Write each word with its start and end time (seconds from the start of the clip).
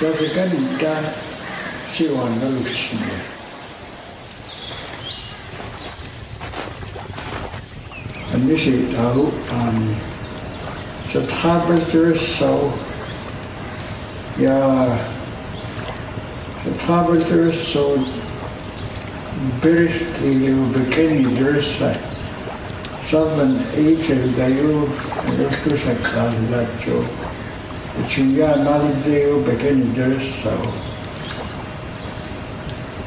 Tafikanika 0.00 0.96
siwana 1.92 2.48
luksine. 2.50 3.12
Anisi 8.34 8.72
tahu 8.96 9.32
ani. 9.52 9.94
Sa 11.12 11.20
trabelte 11.20 12.16
so 12.18 12.72
ja 14.38 14.96
sa 16.64 16.70
trabelte 16.86 17.52
so 17.52 18.00
beristi 19.62 20.32
ju 20.46 20.64
bekeni 20.72 21.34
dressa. 21.36 21.92
Saben 23.04 23.58
eitel 23.76 24.32
da 24.36 24.46
ju 24.46 24.88
joskus 25.38 25.84
Deci, 27.96 28.12
Cineva 28.12 28.46
analizeu 28.46 29.36
pe 29.44 29.52
care 29.56 29.74
ne 29.74 29.84
interesau. 29.84 30.62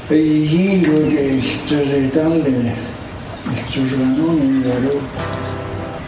Pe 0.07 0.15
higo 0.49 0.97
de 1.13 1.25
strădale, 1.49 2.75
estos 3.55 3.89
ranunilor, 3.99 5.01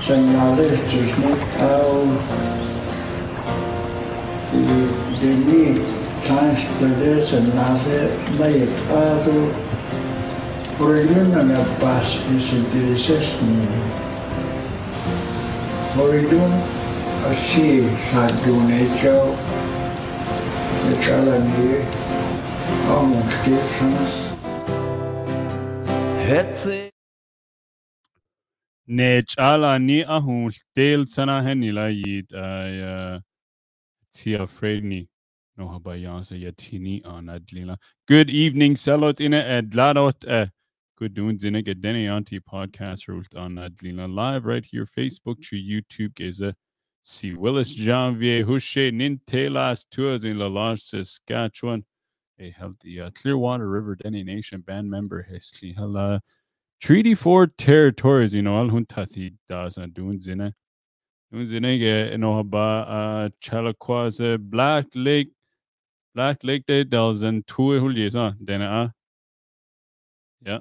semnale 0.06 0.62
estos 0.62 1.10
ne 1.22 1.32
au 1.76 1.98
de 5.20 5.32
mii 5.46 5.82
transpădesc 6.24 7.32
în 7.32 7.46
nave, 7.56 8.00
băietatul, 8.38 9.46
Oricând 10.80 11.44
mi-a 11.48 11.66
pas, 11.80 12.08
se 12.46 12.56
interesează 12.56 13.44
mine. 13.48 13.78
Oricând 16.08 16.54
Horidun 17.26 17.32
así 17.32 17.82
sadun 17.98 18.70
hecho 18.72 19.36
echala 20.90 21.40
ni 21.40 21.82
vamos 22.88 23.36
que 23.44 23.58
somos 23.78 24.14
Ne'ch'ala 28.88 29.80
ni 29.80 30.04
ahu 30.04 30.52
tel 30.76 31.08
sana 31.08 31.42
henila 31.42 31.90
yit 31.90 32.32
ay 32.34 33.20
tia 34.12 34.44
afraid 34.44 34.84
ni 34.84 35.08
no 35.58 35.68
habayansa 35.68 36.36
yatini 36.38 37.02
an 37.04 37.26
adlila. 37.26 37.78
Good 38.08 38.30
evening, 38.30 38.76
salot 38.76 39.20
ina 39.20 39.42
adladot 39.44 40.28
eh. 40.28 40.48
Good 40.98 41.16
doing 41.16 41.38
zinig 41.40 41.68
edeni 41.68 42.08
anti 42.08 42.40
podcast 42.40 43.08
rult 43.08 43.36
on 43.36 43.56
adlila 43.56 44.08
live 44.08 44.46
right 44.46 44.66
here 44.66 44.86
Facebook 44.86 45.42
to 45.50 45.56
YouTube 45.56 46.20
is 46.22 46.42
a 46.42 46.54
see 47.06 47.36
Willis 47.36 47.74
Janvier 47.74 48.44
Hushe 48.44 48.92
Nintelas 48.92 49.86
tours 49.92 50.24
in 50.24 50.40
La 50.40 50.48
Loche, 50.48 50.82
Saskatchewan. 50.82 51.86
A 52.40 52.50
healthy 52.50 53.00
uh, 53.00 53.12
Clearwater 53.12 53.70
River 53.70 53.96
Dene 53.96 54.26
Nation 54.26 54.60
band 54.60 54.90
member 54.90 55.26
Hesli 55.32 55.74
Hala 55.74 56.22
Treaty 56.82 57.16
for 57.16 57.48
territories, 57.48 58.34
you 58.34 58.42
know, 58.42 58.58
al 58.60 58.70
huntati 58.70 59.36
das 59.48 59.78
na 59.78 59.86
dun 59.86 60.20
zine. 60.20 60.52
Dun 61.32 61.46
zine 61.46 61.80
ge 61.80 62.18
no 62.18 62.34
haba 62.34 62.86
uh 62.88 63.30
chalakwaze 63.42 64.38
Black 64.38 64.88
Lake 64.96 65.30
Black 66.14 66.44
Lake 66.44 66.66
de 66.66 66.84
dalzen 66.84 67.46
tue 67.46 67.80
huliesa 67.80 68.36
dena. 68.44 68.94
Yeah. 70.46 70.60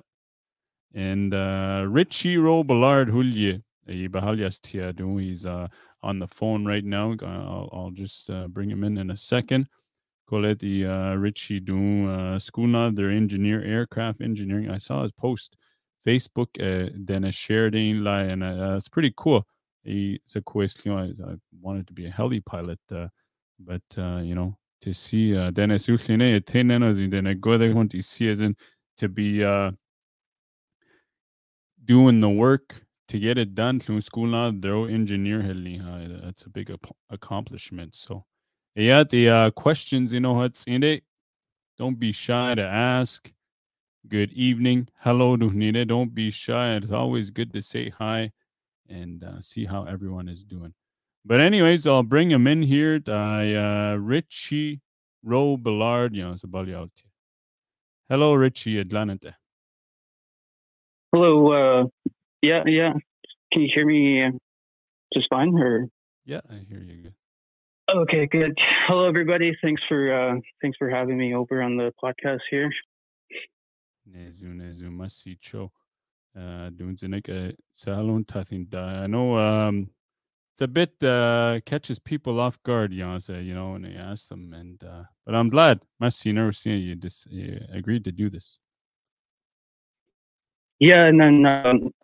And 0.94 1.34
uh 1.34 1.86
Richie 1.88 2.36
Robillard 2.36 3.08
hulye. 3.08 3.62
Bahalias 3.88 4.60
tia 4.60 4.92
dun 4.92 5.18
uh 5.44 5.68
on 6.04 6.18
the 6.18 6.28
phone 6.28 6.64
right 6.64 6.84
now. 6.84 7.16
I'll, 7.22 7.70
I'll 7.72 7.90
just 7.90 8.30
uh, 8.30 8.46
bring 8.48 8.70
him 8.70 8.84
in 8.84 8.98
in 8.98 9.10
a 9.10 9.16
second. 9.16 9.66
Colette 10.28 10.60
the 10.60 10.86
uh, 10.86 11.14
Richie 11.14 11.60
Doon 11.60 12.08
uh, 12.08 12.38
now, 12.56 12.90
their 12.90 13.10
engineer, 13.10 13.62
aircraft 13.62 14.20
engineering. 14.20 14.70
I 14.70 14.78
saw 14.78 15.02
his 15.02 15.12
post 15.12 15.56
Facebook, 16.06 16.48
uh, 16.60 16.90
then 16.94 17.24
a 17.24 17.32
sharing 17.32 18.02
line, 18.02 18.30
and 18.30 18.44
uh, 18.44 18.74
it's 18.76 18.88
pretty 18.88 19.12
cool. 19.16 19.46
It's 19.84 20.36
a 20.36 20.40
question. 20.40 20.92
I, 20.92 21.08
I 21.10 21.36
wanted 21.60 21.86
to 21.88 21.92
be 21.92 22.06
a 22.06 22.10
heli 22.10 22.40
pilot, 22.40 22.80
uh, 22.90 23.08
but 23.58 23.82
uh, 23.98 24.20
you 24.22 24.34
know, 24.34 24.56
to 24.82 24.94
see 24.94 25.36
uh, 25.36 25.50
Dennis 25.50 25.86
Uchline, 25.86 26.36
a 26.36 27.08
then 27.08 27.26
a 27.26 27.34
good 27.34 27.74
one 27.74 27.88
to 27.90 28.00
see 28.00 28.28
as 28.30 28.40
in 28.40 28.56
to 28.98 29.08
be 29.08 29.44
uh, 29.44 29.72
doing 31.84 32.20
the 32.20 32.30
work 32.30 32.83
to 33.08 33.18
get 33.18 33.38
it 33.38 33.54
done 33.54 33.80
through 33.80 34.00
school. 34.00 34.52
They're 34.52 34.88
engineer. 34.88 35.40
Uh, 35.40 36.24
that's 36.24 36.44
a 36.44 36.50
big 36.50 36.70
ap- 36.70 36.96
accomplishment. 37.10 37.94
So, 37.94 38.24
yeah, 38.74 39.04
the 39.04 39.28
uh, 39.28 39.50
questions, 39.50 40.12
you 40.12 40.20
know, 40.20 40.34
what's 40.34 40.64
in 40.64 40.82
it. 40.82 41.04
Don't 41.78 41.98
be 41.98 42.12
shy 42.12 42.54
to 42.54 42.62
ask 42.62 43.32
good 44.08 44.32
evening. 44.32 44.88
Hello, 45.00 45.36
Duhnine. 45.36 45.86
Don't 45.86 46.14
be 46.14 46.30
shy. 46.30 46.74
It's 46.74 46.92
always 46.92 47.30
good 47.30 47.52
to 47.52 47.62
say 47.62 47.90
hi 47.90 48.32
and 48.88 49.24
uh, 49.24 49.40
see 49.40 49.64
how 49.64 49.84
everyone 49.84 50.28
is 50.28 50.44
doing. 50.44 50.74
But 51.24 51.40
anyways, 51.40 51.86
I'll 51.86 52.02
bring 52.02 52.30
him 52.30 52.46
in 52.46 52.62
here. 52.62 53.00
Uh, 53.06 53.96
Richie 53.98 54.80
Robillard, 55.26 56.14
you 56.14 56.22
know, 56.22 56.34
it's. 56.34 57.04
Hello, 58.08 58.34
Richie 58.34 58.84
Atlanante. 58.84 59.34
Hello. 61.12 61.90
Uh, 62.44 62.46
yeah, 62.46 62.62
yeah. 62.66 62.92
Can 63.52 63.62
you 63.62 63.68
hear 63.74 63.86
me 63.86 64.22
uh, 64.22 64.30
just 65.14 65.28
fine? 65.30 65.56
Or 65.56 65.88
Yeah, 66.24 66.40
I 66.50 66.56
hear 66.68 66.80
you 66.80 67.02
good. 67.02 67.14
okay, 67.88 68.26
good. 68.26 68.56
Hello, 68.86 69.08
everybody. 69.08 69.56
Thanks 69.62 69.82
for 69.88 70.12
uh, 70.12 70.40
thanks 70.60 70.76
for 70.76 70.90
having 70.90 71.16
me 71.16 71.34
over 71.34 71.62
on 71.62 71.76
the 71.76 71.92
podcast 72.02 72.40
here. 72.50 72.70
Nezu, 74.10 74.54
nezu, 74.54 74.90
masicho. 74.90 75.70
Uh, 76.36 76.68
zinik 76.70 77.54
salon 77.72 78.24
tathin 78.24 78.66
I 78.74 79.06
know 79.06 79.38
um, 79.38 79.90
it's 80.52 80.60
a 80.60 80.68
bit 80.68 81.02
uh, 81.02 81.60
catches 81.64 81.98
people 81.98 82.40
off 82.40 82.62
guard, 82.62 82.92
Yonsa, 82.92 83.44
you 83.44 83.54
know, 83.54 83.72
when 83.72 83.82
they 83.82 83.94
ask 83.94 84.28
them. 84.28 84.52
And 84.52 84.82
uh, 84.84 85.04
but 85.24 85.34
I'm 85.34 85.48
glad, 85.48 85.80
Masi, 86.02 86.34
never 86.34 86.52
seen 86.52 86.82
you. 86.82 86.94
Just 86.96 87.30
you 87.30 87.60
agreed 87.72 88.04
to 88.04 88.12
do 88.12 88.28
this. 88.28 88.58
Yeah, 90.80 91.06
and 91.06 91.20
then 91.20 91.46
um, 91.46 91.94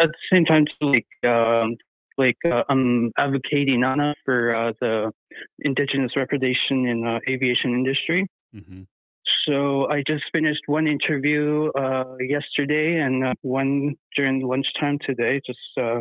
at 0.00 0.08
the 0.08 0.22
same 0.32 0.44
time, 0.44 0.66
like 0.80 1.06
um, 1.24 1.76
like 2.16 2.36
uh, 2.44 2.62
I'm 2.68 3.12
advocating 3.18 3.80
Nana 3.80 4.14
for 4.24 4.54
uh, 4.54 4.72
the 4.80 5.12
indigenous 5.60 6.12
representation 6.16 6.86
in 6.86 7.02
the 7.02 7.20
aviation 7.28 7.72
industry. 7.72 8.26
Mm-hmm. 8.54 8.82
So 9.46 9.90
I 9.90 10.02
just 10.06 10.24
finished 10.32 10.62
one 10.66 10.86
interview 10.86 11.70
uh, 11.78 12.16
yesterday 12.20 13.00
and 13.00 13.24
uh, 13.24 13.34
one 13.42 13.94
during 14.16 14.46
lunchtime 14.46 14.98
today. 15.04 15.40
Just 15.46 15.58
uh, 15.76 16.00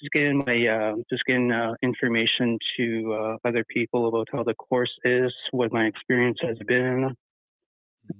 just 0.00 0.12
getting 0.12 0.38
my 0.38 0.66
uh, 0.66 0.94
just 1.10 1.24
getting 1.26 1.50
uh, 1.50 1.74
information 1.82 2.58
to 2.76 3.14
uh, 3.14 3.48
other 3.48 3.64
people 3.68 4.08
about 4.08 4.28
how 4.32 4.42
the 4.42 4.54
course 4.54 4.92
is, 5.04 5.32
what 5.52 5.72
my 5.72 5.86
experience 5.86 6.38
has 6.42 6.58
been, 6.66 7.14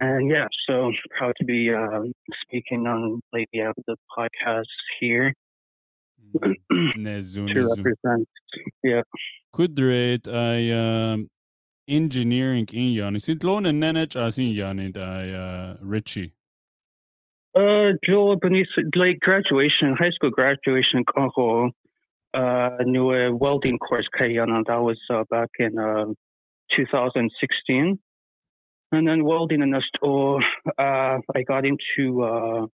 and 0.01 0.31
yeah. 0.31 0.47
So 0.69 0.93
proud 1.17 1.35
to 1.39 1.45
be 1.45 1.73
uh, 1.73 2.03
speaking 2.43 2.87
on 2.87 3.21
like 3.33 3.49
yeah 3.53 3.73
the 3.87 3.97
podcast 4.17 4.65
here 5.01 5.33
Nezu, 6.73 7.53
to 7.53 7.67
represent. 7.67 8.29
Yeah. 8.83 9.03
Kudret, 9.55 10.29
I 10.29 11.13
um, 11.13 11.29
engineering 11.87 12.69
in 12.73 12.93
Yan. 12.93 13.17
Is 13.17 13.29
it 13.29 13.45
loan 13.45 13.67
and 13.67 13.83
nanage 13.83 14.17
as 14.17 14.39
in 14.39 14.49
Yan 14.49 14.79
and 14.79 14.97
I 14.97 15.31
uh, 15.31 15.77
Richie? 15.81 16.35
Uh, 17.55 17.93
Joel 18.05 18.37
beneath 18.37 18.69
like 18.95 19.21
graduation, 19.21 19.97
high 19.99 20.11
school 20.11 20.31
graduation, 20.31 21.05
Kongo, 21.05 21.71
uh, 22.35 22.71
knew 22.85 23.11
a 23.13 23.35
welding 23.35 23.79
course 23.79 24.09
Kayana. 24.19 24.65
That 24.67 24.81
was 24.83 24.99
uh, 25.11 25.25
back 25.31 25.49
in 25.59 25.79
uh, 25.79 26.07
2016. 26.77 27.99
And 28.91 29.07
then 29.07 29.25
welding 29.25 29.63
in 29.63 29.71
the 29.71 29.83
store, 29.97 30.43
uh, 30.79 31.19
I 31.35 31.43
got 31.47 31.65
into 31.67 32.23
uh, 32.23 32.67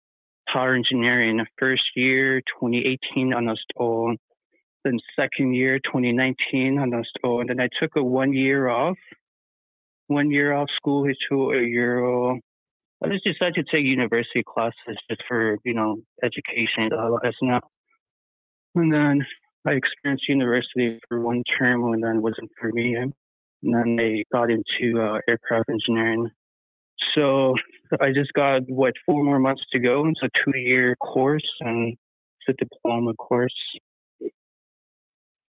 power 0.53 0.75
engineering 0.75 1.45
first 1.59 1.83
year 1.97 2.41
2018 2.61 3.35
on 3.35 3.47
the 3.47 3.57
store, 3.73 4.15
then 4.85 4.99
second 5.17 5.55
year 5.55 5.79
2019 5.81 6.79
on 6.79 6.91
the 6.91 7.05
store, 7.17 7.41
and 7.41 7.51
then 7.51 7.61
I 7.61 7.69
took 7.81 7.97
a 7.97 8.03
one 8.03 8.33
year 8.33 8.69
off, 8.69 8.97
one 10.07 10.31
year 10.31 10.53
off 10.53 10.69
school 10.77 11.05
to 11.31 11.51
a 11.51 11.63
year. 11.63 12.05
uh, 12.05 12.37
I 13.03 13.09
just 13.09 13.25
decided 13.25 13.55
to 13.55 13.65
take 13.65 13.85
university 13.85 14.43
classes 14.47 14.97
just 15.11 15.23
for 15.27 15.59
you 15.65 15.75
know 15.75 15.97
education. 16.23 16.91
As 17.25 17.35
now, 17.43 17.61
and 18.77 18.93
then 18.93 19.27
I 19.67 19.73
experienced 19.73 20.29
university 20.29 21.01
for 21.09 21.21
one 21.21 21.43
term, 21.59 21.93
and 21.93 22.03
then 22.03 22.23
wasn't 22.23 22.51
for 22.61 22.71
me. 22.73 22.97
Then 23.73 23.99
I 24.01 24.25
got 24.33 24.51
into 24.51 25.01
uh, 25.01 25.21
aircraft 25.29 25.71
engineering. 25.71 26.31
So 27.15 27.55
I 28.01 28.13
just 28.13 28.33
got 28.33 28.63
what 28.69 28.95
four 29.07 29.23
more 29.23 29.39
months 29.39 29.63
to 29.73 29.79
go. 29.79 30.07
It's 30.09 30.21
a 30.23 30.31
two-year 30.45 30.97
course, 30.97 31.49
and 31.61 31.97
it's 32.41 32.49
a 32.61 32.65
diploma 32.65 33.15
course. 33.15 33.55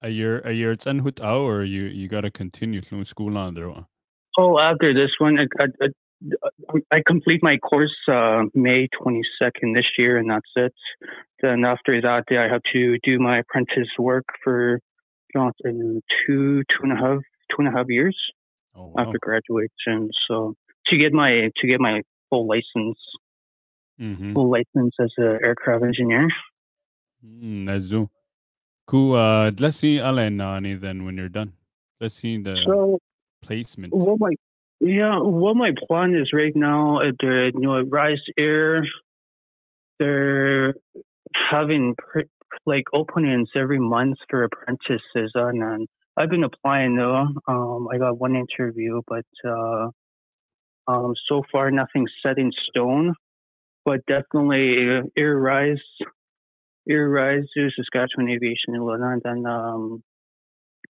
a 0.01 0.09
year 0.09 0.39
a 0.45 0.51
year 0.51 0.71
it's 0.71 0.85
hut 0.85 1.19
or 1.21 1.63
you 1.63 1.83
you 1.83 2.07
got 2.07 2.21
to 2.21 2.31
continue 2.31 2.81
through 2.81 3.05
school 3.05 3.37
on 3.37 3.53
there. 3.55 3.71
Oh, 4.37 4.59
after 4.59 4.93
this 4.93 5.11
one, 5.17 5.39
I, 5.39 5.65
I, 5.81 5.87
I 6.91 7.01
complete 7.07 7.41
my 7.41 7.57
course 7.57 7.95
uh, 8.07 8.43
May 8.53 8.87
22nd 8.99 9.73
this 9.73 9.85
year, 9.97 10.17
and 10.17 10.29
that's 10.29 10.51
it. 10.55 10.73
Then 11.41 11.63
after 11.63 12.01
that, 12.01 12.25
I 12.29 12.47
have 12.51 12.61
to 12.73 12.97
do 13.03 13.19
my 13.19 13.39
apprentice 13.39 13.87
work 13.97 14.25
for 14.43 14.79
two, 15.33 16.63
two 16.69 16.83
and 16.83 16.91
a 16.91 16.95
half, 16.95 17.21
two 17.51 17.57
and 17.59 17.67
a 17.67 17.71
half 17.71 17.87
years 17.89 18.17
oh, 18.75 18.91
wow. 18.95 19.05
after 19.05 19.19
graduation. 19.21 20.09
So 20.27 20.55
to 20.87 20.97
get 20.97 21.13
my 21.13 21.49
to 21.57 21.67
get 21.67 21.79
my 21.79 22.01
full 22.29 22.47
license, 22.47 22.97
mm-hmm. 23.99 24.33
full 24.33 24.49
license 24.49 24.93
as 24.99 25.11
an 25.17 25.39
aircraft 25.43 25.83
engineer. 25.83 26.27
Mm. 27.25 28.09
Cool. 28.87 29.15
Uh, 29.15 29.51
let's 29.57 29.77
see 29.77 29.97
Alenani 29.97 30.79
then 30.79 31.05
when 31.05 31.17
you're 31.17 31.29
done. 31.29 31.53
Let's 31.99 32.15
see 32.15 32.37
the 32.37 32.57
so, 32.65 32.99
placement. 33.41 33.93
What 33.93 34.19
my 34.19 34.31
yeah, 34.79 35.19
what 35.19 35.55
my 35.55 35.71
plan 35.87 36.15
is 36.15 36.31
right 36.33 36.55
now 36.55 37.01
at 37.01 37.15
the 37.19 37.51
you 37.53 37.61
know 37.61 37.81
Rise 37.81 38.21
Air, 38.37 38.85
they're 39.99 40.75
having 41.49 41.95
like 42.65 42.83
openings 42.93 43.49
every 43.55 43.79
month 43.79 44.17
for 44.29 44.43
apprentices, 44.43 45.31
on 45.35 45.61
and 45.61 45.87
I've 46.17 46.29
been 46.29 46.43
applying 46.43 46.95
though. 46.95 47.27
Um, 47.47 47.87
I 47.91 47.97
got 47.97 48.17
one 48.17 48.35
interview, 48.35 49.01
but 49.07 49.25
uh, 49.45 49.89
um, 50.87 51.13
so 51.27 51.43
far 51.51 51.71
nothing 51.71 52.07
set 52.23 52.37
in 52.37 52.51
stone. 52.69 53.15
But 53.83 54.05
definitely 54.07 55.01
Air 55.17 55.37
Rise, 55.37 55.77
Air 56.89 57.09
Rise, 57.09 57.43
Saskatchewan 57.55 58.29
Aviation 58.29 58.73
in 58.73 58.81
and 58.81 59.21
then 59.23 59.45
um, 59.45 60.03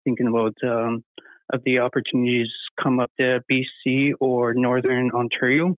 thinking 0.03 0.27
about 0.27 0.55
um, 0.63 1.03
of 1.51 1.61
the 1.65 1.79
opportunities 1.79 2.49
come 2.81 2.99
up 2.99 3.11
to 3.19 3.41
BC 3.51 4.11
or 4.19 4.53
Northern 4.53 5.11
Ontario. 5.11 5.75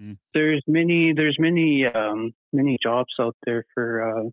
Mm. 0.00 0.18
There's 0.32 0.62
many 0.66 1.12
there's 1.14 1.36
many 1.38 1.86
um, 1.86 2.32
many 2.52 2.78
jobs 2.82 3.14
out 3.20 3.36
there 3.46 3.64
for 3.74 4.02
uh, 4.02 4.30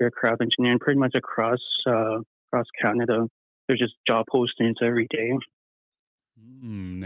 aircraft 0.00 0.42
engineering, 0.42 0.78
pretty 0.78 1.00
much 1.00 1.14
across 1.14 1.60
uh, 1.86 2.18
across 2.52 2.66
Canada. 2.80 3.26
There's 3.66 3.80
just 3.80 3.94
job 4.06 4.26
postings 4.32 4.74
every 4.82 5.06
day. 5.10 5.32
Mm, 6.64 7.02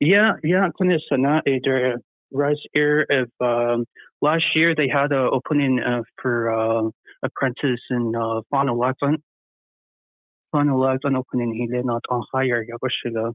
yeah, 0.00 0.32
yeah, 0.42 0.68
sana 1.08 1.42
either 1.46 1.98
Rise 2.32 2.56
Air 2.74 3.06
if 3.08 3.28
um, 3.40 3.86
last 4.20 4.44
year 4.54 4.74
they 4.74 4.88
had 4.88 5.12
an 5.12 5.30
opening 5.32 5.80
uh, 5.80 6.02
for 6.20 6.50
uh, 6.50 6.90
apprentice 7.22 7.80
in 7.90 8.12
uh, 8.14 8.40
Vanuatu. 8.52 9.16
Vanuatu 10.54 11.16
opening 11.16 11.54
he 11.54 11.66
not 11.82 12.04
on 12.10 12.24
hire 12.32 12.64
yago 12.64 13.32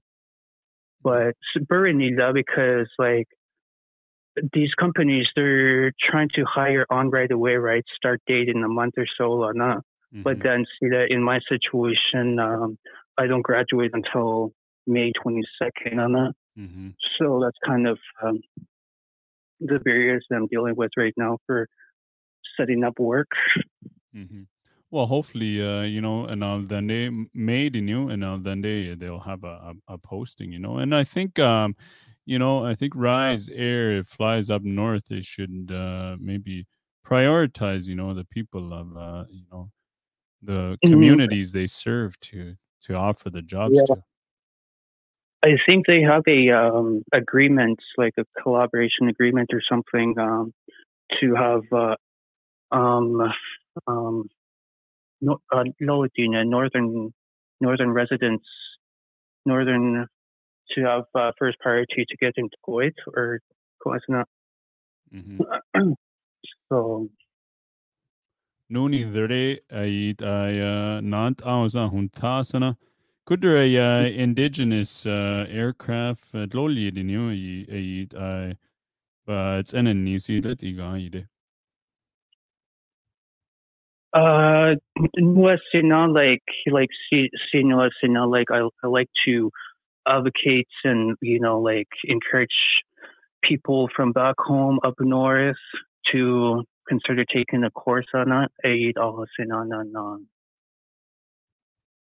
But 1.03 1.35
very 1.67 1.93
nila 1.93 2.33
because 2.33 2.87
like 2.99 3.27
these 4.53 4.73
companies 4.79 5.27
they're 5.35 5.91
trying 5.99 6.29
to 6.35 6.45
hire 6.45 6.85
on 6.89 7.09
right 7.09 7.31
away, 7.31 7.55
right? 7.55 7.83
Start 7.95 8.21
date 8.27 8.49
in 8.49 8.63
a 8.63 8.67
month 8.67 8.93
or 8.97 9.05
so 9.17 9.43
or 9.43 9.53
not. 9.53 9.77
Mm-hmm. 10.13 10.23
But 10.23 10.43
then 10.43 10.65
see 10.79 10.89
that 10.89 11.07
in 11.09 11.23
my 11.23 11.39
situation, 11.47 12.39
um, 12.39 12.77
I 13.17 13.27
don't 13.27 13.41
graduate 13.41 13.91
until 13.93 14.51
May 14.87 15.11
22nd 15.25 15.99
on 15.99 16.13
that. 16.13 16.33
Mm-hmm. 16.57 16.89
So 17.17 17.41
that's 17.43 17.57
kind 17.65 17.87
of 17.87 17.97
um, 18.21 18.41
the 19.59 19.79
barriers 19.79 20.25
that 20.29 20.35
I'm 20.35 20.47
dealing 20.47 20.75
with 20.75 20.91
right 20.97 21.13
now 21.15 21.37
for 21.45 21.67
setting 22.57 22.83
up 22.83 22.99
work. 22.99 23.29
Mm-hmm. 24.15 24.43
Well, 24.89 25.05
hopefully, 25.05 25.65
uh, 25.65 25.83
you 25.83 26.01
know, 26.01 26.25
and 26.25 26.43
all 26.43 26.59
then 26.59 26.87
they 26.87 27.09
made 27.33 27.77
in 27.77 27.87
you, 27.87 28.09
and 28.09 28.25
all 28.25 28.37
then 28.37 28.61
they 28.61 28.93
they'll 28.93 29.19
have 29.19 29.45
a, 29.45 29.73
a, 29.87 29.93
a, 29.93 29.97
posting, 29.97 30.51
you 30.51 30.59
know. 30.59 30.77
And 30.79 30.93
I 30.93 31.05
think, 31.05 31.39
um, 31.39 31.77
you 32.25 32.39
know, 32.39 32.65
I 32.65 32.75
think 32.75 32.93
Rise 32.95 33.49
Air 33.49 33.91
it 33.97 34.07
flies 34.07 34.49
up 34.49 34.63
north. 34.63 35.03
They 35.09 35.21
should 35.21 35.71
uh, 35.73 36.17
maybe 36.19 36.65
prioritize, 37.05 37.87
you 37.87 37.95
know, 37.95 38.13
the 38.13 38.25
people 38.25 38.73
of, 38.73 38.95
uh, 38.95 39.25
you 39.29 39.43
know, 39.51 39.71
the 40.41 40.51
mm-hmm. 40.51 40.91
communities 40.91 41.49
mm-hmm. 41.49 41.59
they 41.59 41.67
serve 41.67 42.19
to 42.21 42.55
to 42.83 42.93
offer 42.95 43.29
the 43.29 43.41
jobs 43.41 43.75
yeah. 43.75 43.95
to. 43.95 44.03
I 45.43 45.57
think 45.65 45.87
they 45.87 46.01
have 46.01 46.23
a 46.27 46.51
um, 46.51 47.03
agreement, 47.13 47.79
like 47.97 48.13
a 48.17 48.25
collaboration 48.41 49.07
agreement 49.09 49.49
or 49.51 49.61
something, 49.67 50.17
um, 50.19 50.53
to 51.19 51.33
have 51.33 51.63
uh, 51.71 51.95
um, 52.71 53.33
um, 53.87 54.29
no, 55.19 55.39
uh, 55.51 55.63
northern 55.79 57.13
northern 57.59 57.91
residents, 57.91 58.45
northern 59.45 60.07
to 60.75 60.81
have 60.81 61.03
uh, 61.15 61.31
first 61.37 61.59
priority 61.59 62.05
to 62.07 62.17
get 62.17 62.33
employed 62.37 62.93
or 63.15 63.39
mm-hmm. 65.13 65.41
so 66.69 67.09
Nuni 68.71 69.11
dere 69.11 69.59
ait 69.71 70.21
ai 70.21 71.01
nant 71.01 71.41
ausa 71.43 71.89
huntasana 71.91 72.77
could 73.25 73.41
there 73.41 73.57
a 73.57 73.77
uh, 73.77 74.05
indigenous 74.05 75.05
uh, 75.05 75.45
aircraft 75.49 76.33
at 76.35 76.49
loli 76.49 76.91
di 76.93 77.03
new 77.03 77.29
ait 77.29 78.13
ai 78.13 78.57
but 79.25 79.59
it's 79.59 79.73
an 79.73 80.03
nisi 80.03 80.39
that 80.39 80.59
iga 80.59 80.93
ide 80.95 81.27
uh, 84.13 84.75
know, 85.83 86.05
like 86.05 86.43
like 86.67 86.89
see, 87.09 87.29
you 87.53 87.63
know, 87.63 88.27
like 88.27 88.51
I, 88.51 88.67
I 88.83 88.87
like 88.87 89.09
to 89.25 89.51
advocate 90.07 90.67
and 90.83 91.17
you 91.21 91.39
know 91.39 91.59
like 91.59 91.87
encourage 92.05 92.49
people 93.43 93.89
from 93.95 94.11
back 94.11 94.35
home 94.37 94.79
up 94.83 94.95
north 94.99 95.55
to 96.11 96.63
consider 96.87 97.25
taking 97.25 97.63
a 97.63 97.71
course 97.71 98.07
on 98.13 98.31
it. 98.31 98.51
Aid 98.63 98.97
all 98.97 99.25
on 99.39 99.71
on 99.71 100.27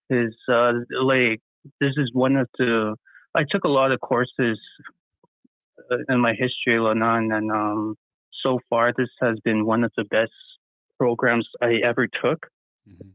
is 0.09 0.35
uh 0.49 0.73
like 1.03 1.41
this 1.81 1.95
is 1.97 2.11
one 2.13 2.37
of 2.37 2.49
the 2.59 2.95
I 3.35 3.45
took 3.51 3.65
a 3.65 3.69
lot 3.69 3.93
of 3.93 4.01
courses 4.01 4.59
uh, 5.91 5.97
in 6.09 6.21
my 6.21 6.33
history, 6.33 6.79
Lenan, 6.79 7.37
and 7.37 7.51
um, 7.51 7.97
so 8.43 8.61
far 8.71 8.93
this 8.97 9.11
has 9.21 9.39
been 9.45 9.67
one 9.67 9.85
of 9.85 9.93
the 9.97 10.05
best 10.05 10.33
programs 10.99 11.47
I 11.61 11.75
ever 11.85 12.07
took. 12.07 12.47
Mm-hmm. 12.89 13.11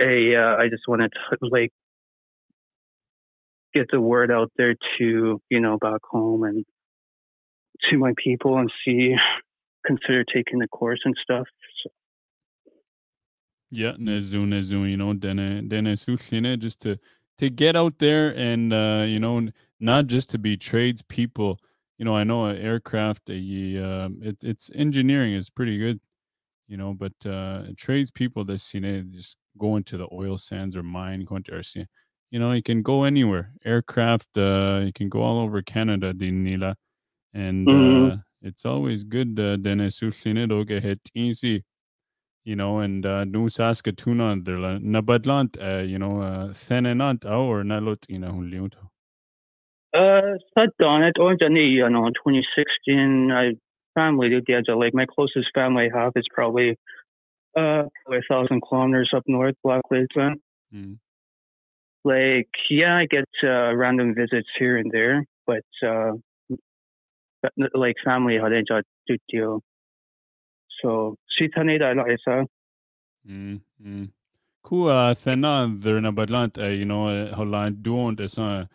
A, 0.00 0.36
uh, 0.36 0.56
I 0.56 0.68
just 0.68 0.88
wanted 0.88 1.12
to 1.12 1.38
like 1.42 1.70
get 3.74 3.90
the 3.90 4.00
word 4.00 4.30
out 4.30 4.50
there 4.56 4.74
to 4.98 5.40
you 5.50 5.60
know 5.60 5.78
back 5.78 6.00
home 6.04 6.44
and 6.44 6.64
to 7.90 7.98
my 7.98 8.12
people 8.16 8.58
and 8.58 8.70
see 8.84 9.14
consider 9.86 10.24
taking 10.24 10.60
the 10.60 10.68
course 10.68 11.00
and 11.04 11.14
stuff. 11.22 11.46
So. 11.82 11.90
Yeah, 13.70 13.92
nezu 13.92 14.46
nezu, 14.46 14.88
you 14.88 14.96
know, 14.96 15.12
dene 15.14 15.68
dene 15.68 15.96
sushine 15.96 16.58
just 16.58 16.80
to 16.80 16.98
to 17.38 17.50
get 17.50 17.76
out 17.76 17.98
there 17.98 18.34
and 18.36 18.72
uh, 18.72 19.04
you 19.06 19.18
know 19.18 19.48
not 19.80 20.06
just 20.06 20.30
to 20.30 20.38
be 20.38 20.56
tradespeople. 20.56 21.58
You 21.98 22.04
know, 22.04 22.16
I 22.16 22.24
know 22.24 22.46
an 22.46 22.56
aircraft, 22.56 23.30
a, 23.30 23.34
uh, 23.34 24.08
it, 24.20 24.38
it's 24.42 24.68
engineering 24.74 25.32
is 25.34 25.48
pretty 25.48 25.78
good 25.78 26.00
you 26.68 26.76
know, 26.76 26.94
but 26.94 27.12
uh, 27.26 27.64
tradespeople 27.76 28.44
that 28.46 28.74
you 28.74 28.80
know 28.80 29.02
just 29.10 29.36
going 29.58 29.84
to 29.84 29.96
the 29.96 30.08
oil 30.12 30.38
sands 30.38 30.76
or 30.76 30.82
mine, 30.82 31.24
going 31.24 31.42
to 31.44 31.52
RC, 31.52 31.86
you 32.34 32.40
know, 32.40 32.50
you 32.50 32.64
can 32.64 32.82
go 32.82 33.04
anywhere. 33.04 33.52
Aircraft, 33.64 34.36
uh, 34.36 34.80
you 34.84 34.92
can 34.92 35.08
go 35.08 35.22
all 35.22 35.38
over 35.38 35.62
Canada, 35.62 36.12
Dinila, 36.12 36.74
and 37.32 37.64
mm-hmm. 37.64 38.10
uh, 38.10 38.16
it's 38.42 38.64
always 38.64 39.04
good. 39.04 39.36
Then 39.36 39.78
get 40.66 40.98
easy, 41.14 41.62
you 42.44 42.56
know, 42.56 42.80
and 42.80 43.06
uh, 43.06 43.22
nu 43.22 43.48
Saskatoon 43.48 44.42
der 44.42 44.56
nabadlant, 44.80 45.56
uh, 45.62 45.84
you 45.84 45.96
know, 45.96 46.22
uh, 46.22 46.48
thenenant 46.48 47.24
or 47.24 47.62
nalot. 47.62 48.04
Uh, 49.96 50.36
sat 50.58 50.70
on 50.84 51.04
it, 51.04 51.16
or 51.20 51.36
you 51.40 51.88
know, 51.88 52.06
2016, 52.08 53.30
I 53.30 53.52
family 53.94 54.30
to 54.30 54.40
Diaja 54.40 54.76
Lake. 54.76 54.92
My 54.92 55.06
closest 55.06 55.50
family 55.54 55.88
I 55.94 55.96
have 55.96 56.12
is 56.16 56.26
probably 56.34 56.76
uh 57.56 57.84
a 58.10 58.22
thousand 58.28 58.60
kilometers 58.68 59.12
up 59.14 59.22
north, 59.28 59.54
Black 59.62 59.82
Lake. 59.92 60.08
Mm. 60.74 60.98
Like 62.04 62.50
yeah, 62.68 62.96
I 62.98 63.06
get 63.06 63.28
uh, 63.42 63.74
random 63.74 64.14
visits 64.14 64.48
here 64.58 64.76
and 64.76 64.90
there, 64.92 65.24
but 65.46 65.64
uh 65.82 66.12
like 67.74 67.96
family 68.04 68.38
had 68.38 68.52
enjoyed 68.52 68.84
deal. 69.30 69.62
So 70.82 71.16
Sitaneda 71.40 71.94
Isa. 72.12 72.46
Mm. 73.26 73.60
Mm. 73.82 74.10
Cool 74.62 74.88
uh 74.88 75.14
thena 75.14 75.80
there 75.80 75.96
in 75.96 76.04
Badlant, 76.04 76.62
uh, 76.62 76.68
you 76.68 76.84
know, 76.84 77.08
uh, 77.08 77.34
how 77.34 77.44
long 77.44 77.78
don't 77.80 78.20
is 78.20 78.38
uh 78.38 78.66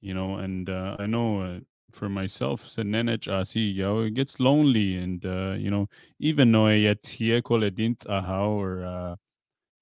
you 0.00 0.14
know, 0.14 0.36
and 0.36 0.70
uh, 0.70 0.96
I 0.98 1.06
know 1.06 1.60
for 1.92 2.08
myself, 2.08 2.62
nenech 2.76 3.28
asi 3.28 3.60
yo, 3.60 4.02
it 4.02 4.14
gets 4.14 4.40
lonely 4.40 4.96
and 4.96 5.22
you 5.60 5.70
know, 5.70 5.88
even 6.18 6.52
though 6.52 6.68
I 6.68 6.94
tie 7.02 7.42
koledint 7.42 8.06
ahaw 8.06 8.48
or 8.56 9.16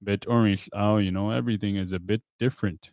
bit 0.02 0.26
orange 0.26 0.68
oh, 0.72 0.98
you 0.98 1.12
know, 1.12 1.30
everything 1.30 1.76
is 1.76 1.92
a 1.92 2.00
bit 2.00 2.22
different. 2.40 2.90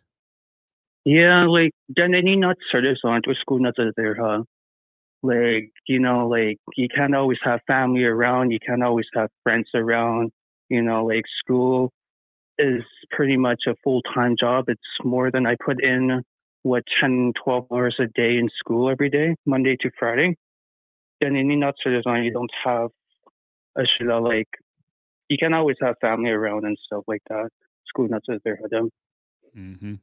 Yeah, 1.04 1.44
like 1.46 1.72
then 1.88 2.14
any 2.14 2.36
not 2.36 2.56
started 2.68 2.98
on 3.04 3.22
to 3.22 3.34
school 3.34 3.58
not 3.58 3.74
there, 3.96 4.16
huh? 4.18 4.42
Like, 5.22 5.72
you 5.88 6.00
know, 6.00 6.28
like 6.28 6.58
you 6.76 6.88
can't 6.94 7.14
always 7.14 7.38
have 7.44 7.60
family 7.66 8.04
around, 8.04 8.50
you 8.52 8.58
can't 8.66 8.82
always 8.84 9.06
have 9.14 9.30
friends 9.42 9.68
around, 9.74 10.32
you 10.70 10.82
know, 10.82 11.04
like 11.06 11.24
school 11.40 11.92
is 12.58 12.82
pretty 13.10 13.36
much 13.36 13.62
a 13.68 13.74
full 13.84 14.02
time 14.14 14.36
job. 14.38 14.66
It's 14.68 14.80
more 15.04 15.30
than 15.30 15.46
I 15.46 15.56
put 15.64 15.82
in 15.84 16.22
what 16.62 16.84
10, 17.00 17.32
12 17.44 17.66
hours 17.72 17.96
a 18.00 18.06
day 18.08 18.38
in 18.38 18.48
school 18.58 18.90
every 18.90 19.10
day, 19.10 19.36
Monday 19.46 19.76
to 19.82 19.90
Friday. 19.98 20.36
Then 21.20 21.36
in 21.36 21.60
not 21.60 21.74
on 22.06 22.24
you 22.24 22.32
don't 22.32 22.52
have 22.64 22.90
a 23.76 23.84
shila 23.86 24.20
like 24.20 24.48
you 25.28 25.38
can 25.38 25.54
always 25.54 25.76
have 25.82 25.96
family 26.00 26.30
around 26.30 26.64
and 26.64 26.76
stuff 26.86 27.04
like 27.08 27.22
that. 27.30 27.50
School 27.88 28.08
not 28.08 28.22
there 28.44 28.58
for 28.60 28.68
them. 28.68 28.90
Mm-hmm. 29.56 29.94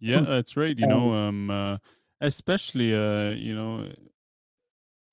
Yeah, 0.00 0.20
that's 0.20 0.56
right. 0.56 0.76
You 0.78 0.86
know, 0.86 1.12
um, 1.12 1.50
uh, 1.50 1.78
especially 2.20 2.94
uh, 2.94 3.30
you 3.30 3.54
know, 3.54 3.90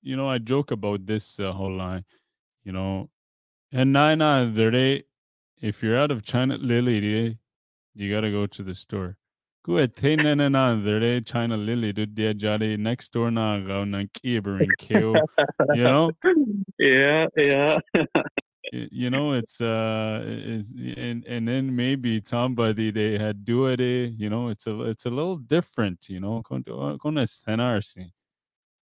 you 0.02 0.16
know, 0.16 0.28
I 0.28 0.38
joke 0.38 0.70
about 0.70 1.06
this 1.06 1.40
uh, 1.40 1.52
whole 1.52 1.74
line. 1.74 2.04
You 2.64 2.72
know, 2.72 3.10
and 3.72 3.92
nine 3.92 4.22
out 4.22 4.54
there, 4.54 5.02
if 5.60 5.82
you're 5.82 5.96
out 5.96 6.10
of 6.10 6.24
China, 6.24 6.56
Lily, 6.58 7.38
you 7.94 8.10
gotta 8.12 8.30
go 8.30 8.46
to 8.46 8.62
the 8.62 8.74
store. 8.74 9.16
Go 9.64 9.78
at 9.78 10.00
na 10.00 10.74
there, 10.76 11.20
China 11.20 11.56
Lily, 11.56 11.92
do 11.92 12.06
dia 12.06 12.34
jari 12.34 12.78
next 12.78 13.12
door 13.12 13.30
na 13.32 13.58
go 13.58 13.84
na 13.84 14.04
kiber 14.14 14.62
and 14.62 14.76
kill. 14.78 15.16
You 15.74 15.82
know? 15.82 16.12
Yeah, 16.78 17.26
yeah. 17.36 17.78
you 18.72 19.10
know 19.10 19.32
it's 19.32 19.60
uh 19.60 20.22
is 20.26 20.72
and 20.96 21.24
and 21.26 21.46
then 21.46 21.74
maybe 21.74 22.20
somebody 22.24 22.90
they 22.90 23.18
had 23.18 23.44
do 23.44 23.66
it 23.66 23.80
you 23.80 24.28
know 24.28 24.48
it's 24.48 24.66
a 24.66 24.82
it's 24.82 25.06
a 25.06 25.10
little 25.10 25.36
different 25.36 26.08
you 26.08 26.20
know 26.20 26.42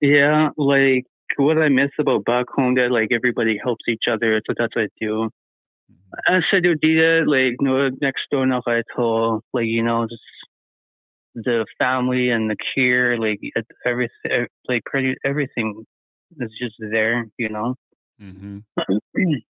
yeah 0.01 0.50
like 0.58 1.06
what 1.38 1.58
i 1.58 1.70
miss 1.70 1.89
about 2.00 2.24
back 2.25 2.46
home 2.50 2.75
that 2.75 2.92
like 2.92 3.10
everybody 3.12 3.60
helps 3.63 3.84
each 3.88 4.03
other 4.12 4.42
so 4.46 4.53
that's 4.58 4.75
what 4.75 4.84
i 4.84 4.88
do. 5.00 5.30
I 6.27 6.42
said 6.50 6.63
you 6.63 6.75
did 6.75 6.98
it 6.98 7.27
like 7.27 7.56
no 7.60 7.89
next 8.01 8.22
door 8.32 8.46
no 8.46 8.62
I 8.68 8.84
told 8.96 9.44
like 9.53 9.65
you 9.65 9.84
know 9.84 10.06
just 10.08 10.22
the 11.36 11.65
family 11.80 12.30
and 12.30 12.50
the 12.50 12.56
care 12.75 13.18
like 13.18 13.39
everything 13.86 14.48
like 14.68 14.84
pretty 14.86 15.15
everything 15.25 15.86
is 16.39 16.51
just 16.60 16.75
there 16.80 17.25
you 17.38 17.50
know? 17.50 17.75
Mm-hmm. 18.22 18.60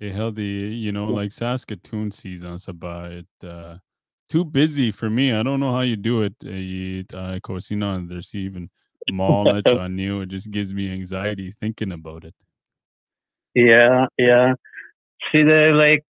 Hey, 0.00 0.12
healthy, 0.12 0.44
you 0.44 0.92
know, 0.92 1.08
like 1.08 1.30
Saskatoon 1.30 2.10
seasons 2.10 2.66
about 2.68 3.26
uh 3.44 3.76
too 4.30 4.46
busy 4.46 4.90
for 4.92 5.10
me. 5.10 5.30
I 5.30 5.42
don't 5.42 5.60
know 5.60 5.72
how 5.72 5.82
you 5.82 5.96
do 5.96 6.22
it. 6.22 6.36
Uh, 7.12 7.34
of 7.34 7.42
course, 7.42 7.70
you 7.70 7.76
know, 7.76 8.02
there's 8.08 8.34
even 8.34 8.70
knowledge 9.10 9.66
on 9.66 9.98
you. 9.98 10.22
It 10.22 10.30
just 10.30 10.50
gives 10.50 10.72
me 10.72 10.90
anxiety 10.90 11.52
thinking 11.52 11.92
about 11.92 12.24
it. 12.24 12.34
Yeah, 13.54 14.06
yeah. 14.16 14.54
See, 15.30 15.42
the 15.42 15.72
like, 15.74 16.04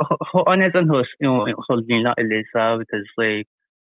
honest 0.46 0.74
and 0.74 0.88
host, 0.88 1.10
you 1.20 1.28
know, 1.28 1.46
holding 1.68 2.04
not 2.04 2.16
because 2.16 3.06
like 3.18 3.46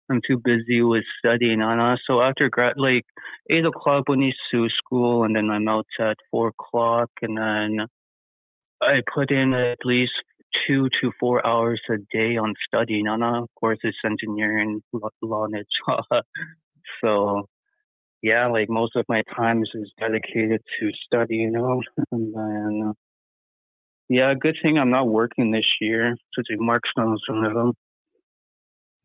I'm 0.10 0.19
too 0.27 0.41
busy 0.43 0.81
with 0.81 1.05
studying. 1.19 1.62
And 1.62 2.00
so 2.05 2.22
after 2.22 2.50
grad, 2.50 2.74
like 2.75 3.05
eight 3.50 3.65
o'clock 3.65 4.10
when 4.10 4.19
you 4.19 4.34
to 4.51 4.67
school, 4.69 5.24
and 5.24 5.38
then 5.38 5.50
I'm 5.50 5.69
out 5.69 5.88
at 6.01 6.17
four 6.29 6.50
o'clock, 6.50 7.12
and 7.22 7.38
then 7.38 7.88
I 8.82 9.01
put 9.13 9.32
in 9.32 9.53
at 9.53 9.79
least 9.86 10.13
two 10.67 10.89
to 11.01 11.12
four 11.20 11.46
hours 11.46 11.82
a 11.89 11.98
day 12.12 12.38
on 12.38 12.53
studying. 12.67 13.08
And 13.08 13.24
of 13.24 13.50
course, 13.60 13.79
it's 13.84 13.98
engineering, 14.05 14.82
law, 15.22 15.46
and 15.46 15.65
so 17.03 17.48
yeah, 18.22 18.48
like 18.48 18.70
most 18.70 18.96
of 18.96 19.05
my 19.08 19.22
time 19.36 19.62
is 19.62 19.91
dedicated 20.00 20.62
to 20.79 20.89
study, 21.05 21.38
you 21.38 21.51
know. 21.51 21.82
and 22.12 22.34
then, 22.34 22.94
yeah, 24.10 24.34
good 24.34 24.58
thing 24.62 24.77
I'm 24.77 24.89
not 24.89 25.08
working 25.08 25.51
this 25.51 25.65
year. 25.79 26.15
It's 26.38 26.50
marks 26.60 26.89
some 26.96 27.44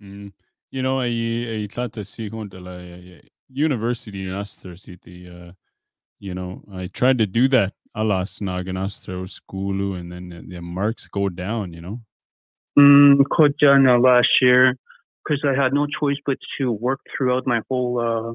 Mm. 0.02 0.32
You 0.70 0.82
know, 0.82 1.00
I 1.00 1.06
I 1.06 1.66
thought 1.68 1.92
to 1.94 2.04
see 2.04 2.28
the 2.48 2.60
university 3.52 4.26
in 4.26 4.32
Astor, 4.34 4.76
the 5.02 5.28
uh, 5.28 5.52
you 6.18 6.34
know, 6.34 6.62
I 6.72 6.86
tried 6.86 7.18
to 7.18 7.26
do 7.26 7.48
that 7.48 7.74
alas 7.94 8.38
naganastro 8.38 9.28
skulu 9.28 9.94
and 9.94 10.12
then 10.12 10.46
the 10.48 10.60
marks 10.60 11.08
go 11.08 11.28
down 11.28 11.72
you 11.72 11.80
know 11.80 12.00
mm, 12.78 14.02
last 14.02 14.28
year 14.40 14.74
because 15.24 15.44
I 15.44 15.60
had 15.60 15.72
no 15.72 15.86
choice 15.86 16.16
but 16.26 16.38
to 16.58 16.72
work 16.72 17.00
throughout 17.16 17.46
my 17.46 17.60
whole 17.68 18.00
uh, 18.00 18.34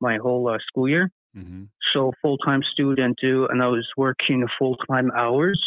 my 0.00 0.18
whole 0.18 0.48
uh, 0.48 0.58
school 0.66 0.88
year. 0.88 1.10
Mm-hmm. 1.36 1.64
So 1.92 2.12
full 2.22 2.38
time 2.38 2.60
student 2.72 3.18
do, 3.20 3.46
and 3.46 3.62
I 3.62 3.68
was 3.68 3.86
working 3.96 4.46
full 4.58 4.76
time 4.88 5.10
hours. 5.16 5.60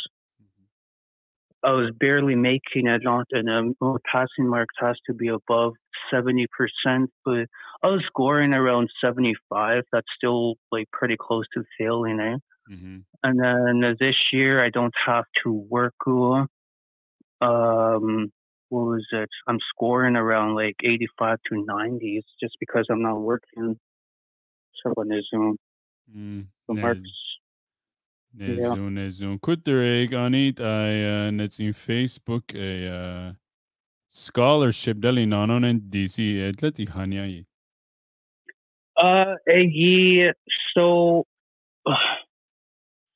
I 1.61 1.71
was 1.71 1.91
barely 1.99 2.35
making 2.35 2.87
it, 2.87 3.01
not 3.03 3.27
and 3.31 3.49
um, 3.49 3.97
passing 4.09 4.47
marks 4.47 4.75
has 4.79 4.95
to 5.07 5.13
be 5.13 5.27
above 5.27 5.73
seventy 6.11 6.47
percent, 6.57 7.09
but 7.25 7.47
I 7.83 7.87
was 7.87 8.01
scoring 8.07 8.53
around 8.53 8.89
seventy 9.03 9.35
five. 9.49 9.83
That's 9.91 10.07
still 10.15 10.55
like 10.71 10.87
pretty 10.91 11.17
close 11.19 11.45
to 11.55 11.63
failing, 11.77 12.19
eh? 12.19 12.37
Mm-hmm. 12.71 12.97
And 13.23 13.39
then 13.39 13.95
this 13.99 14.15
year, 14.31 14.63
I 14.63 14.69
don't 14.69 14.93
have 15.05 15.25
to 15.43 15.51
work. 15.51 15.95
Um, 16.07 16.47
what 18.69 18.85
was 18.85 19.05
it? 19.11 19.29
I'm 19.47 19.59
scoring 19.69 20.15
around 20.15 20.55
like 20.55 20.75
85 20.83 21.39
to 21.49 21.65
90. 21.65 22.17
It's 22.17 22.27
just 22.41 22.55
because 22.59 22.85
I'm 22.89 23.01
not 23.01 23.19
working. 23.19 23.77
So 24.83 24.93
on 24.95 25.21
Zoom. 25.29 25.57
Mm, 26.15 26.45
the 26.67 26.73
marks. 26.75 26.99
Zoom, 28.37 29.11
Zoom. 29.11 29.39
Could 29.39 29.65
there 29.65 30.07
on 30.15 30.35
it? 30.35 30.61
I 30.61 31.27
uh, 31.27 31.43
it's 31.43 31.59
in 31.59 31.73
Facebook 31.73 32.55
a 32.55 32.87
uh, 32.87 33.33
scholarship 34.07 34.97
dali 34.97 35.25
nanon 35.25 35.67
and 35.67 35.81
DC 35.81 36.51
atleti 36.51 36.87
khanya 36.87 37.43
Uh, 38.97 39.35
a 39.49 40.33
so 40.73 41.25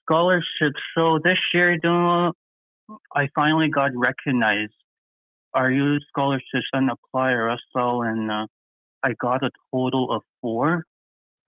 scholarships. 0.06 0.82
So 0.96 1.20
this 1.24 1.38
year, 1.54 1.78
I 3.16 3.28
finally 3.36 3.70
got 3.70 3.92
recognized. 3.96 4.74
Our 5.54 5.72
youth 5.72 6.02
scholarships 6.10 6.68
and 6.74 6.90
apply 6.90 7.34
Russell, 7.34 8.02
and 8.02 8.32
uh, 8.32 8.48
I 9.04 9.14
got 9.22 9.44
a 9.44 9.52
total 9.72 10.12
of 10.12 10.24
four. 10.42 10.86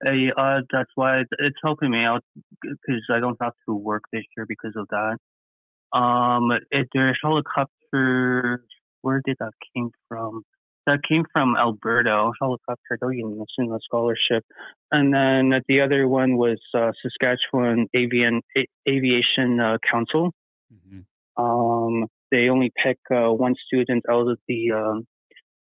Uh, 0.06 0.60
that's 0.70 0.90
why 0.94 1.22
it's 1.38 1.56
helping 1.64 1.90
me 1.90 2.04
out 2.04 2.22
because 2.62 3.02
I 3.10 3.18
don't 3.18 3.38
have 3.40 3.54
to 3.66 3.74
work 3.74 4.02
this 4.12 4.22
year 4.36 4.46
because 4.46 4.74
of 4.76 4.86
that. 4.90 5.98
Um, 5.98 6.52
it, 6.70 6.88
there's 6.92 7.18
helicopter. 7.22 8.62
Where 9.02 9.22
did 9.24 9.36
that 9.40 9.52
came 9.74 9.90
from? 10.08 10.42
That 10.86 11.00
came 11.08 11.24
from 11.32 11.56
Alberta, 11.56 12.30
helicopter 12.40 13.12
in 13.12 13.44
a 13.72 13.78
scholarship. 13.82 14.44
And 14.92 15.12
then 15.12 15.60
the 15.68 15.80
other 15.80 16.06
one 16.06 16.36
was 16.36 16.60
uh, 16.74 16.92
Saskatchewan 17.02 17.88
Avian, 17.92 18.40
A- 18.56 18.68
Aviation 18.88 19.58
uh, 19.58 19.78
Council. 19.90 20.32
Mm-hmm. 20.72 21.42
Um, 21.42 22.06
they 22.30 22.48
only 22.48 22.72
pick 22.82 22.98
uh, 23.10 23.32
one 23.32 23.54
student 23.66 24.04
out 24.08 24.28
of 24.28 24.38
the 24.46 24.72
um, 24.72 25.06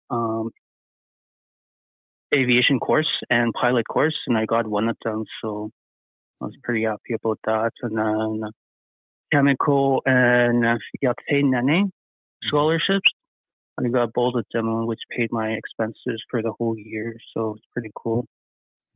um, 0.10 0.52
aviation 2.34 2.80
course 2.80 3.10
and 3.30 3.54
pilot 3.54 3.88
course, 3.88 4.16
and 4.28 4.38
I 4.38 4.46
got 4.46 4.68
one 4.68 4.90
of 4.90 4.98
them. 5.04 5.26
So 5.42 5.72
I 6.42 6.46
was 6.46 6.56
pretty 6.64 6.84
happy 6.84 7.14
about 7.14 7.40
that. 7.46 7.72
And 7.82 7.98
then 7.98 8.50
Cameco 9.34 10.00
and 10.06 10.66
uh, 10.66 10.78
Nene 11.30 11.52
mm-hmm. 11.64 12.48
scholarships. 12.48 13.12
I 13.84 13.90
got 13.90 14.14
both 14.14 14.36
of 14.36 14.46
them, 14.54 14.86
which 14.86 15.00
paid 15.10 15.32
my 15.32 15.52
expenses 15.52 16.24
for 16.30 16.42
the 16.42 16.52
whole 16.52 16.78
year. 16.78 17.18
So 17.34 17.56
it's 17.56 17.66
pretty 17.74 17.92
cool. 17.96 18.28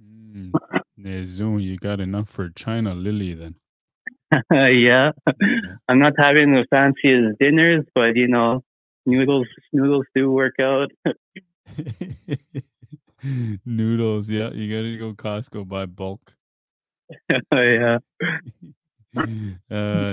Mm. 0.02 0.54
Zoom, 1.24 1.60
you 1.60 1.78
got 1.78 2.00
enough 2.00 2.30
for 2.30 2.50
China 2.50 2.94
Lily 2.94 3.34
then. 3.34 3.56
yeah. 4.52 5.12
I'm 5.88 6.00
not 6.00 6.14
having 6.18 6.54
the 6.54 6.66
fanciest 6.70 7.40
dinners, 7.40 7.86
but 7.94 8.16
you 8.16 8.28
know, 8.28 8.64
noodles 9.06 9.48
noodles 9.72 10.06
do 10.16 10.32
work 10.32 10.56
out. 10.60 10.92
noodles, 13.66 14.30
yeah. 14.30 14.50
You 14.52 14.76
gotta 14.76 14.98
go 14.98 15.14
Costco 15.14 15.68
buy 15.68 15.86
bulk. 15.86 16.34
yeah. 17.52 18.00
uh 19.16 19.22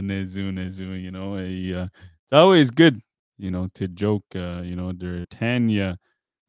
Nezu, 0.00 0.52
Nezu, 0.52 1.02
you 1.02 1.11
know, 1.11 1.37
a, 1.37 1.83
uh, 1.83 1.88
it's 2.23 2.33
always 2.33 2.71
good 2.71 3.00
you 3.43 3.51
know, 3.51 3.69
to 3.75 3.89
joke, 3.89 4.25
uh, 4.35 4.63
you 4.63 4.77
know, 4.77 4.93
there 4.93 5.27
Tanya 5.27 5.99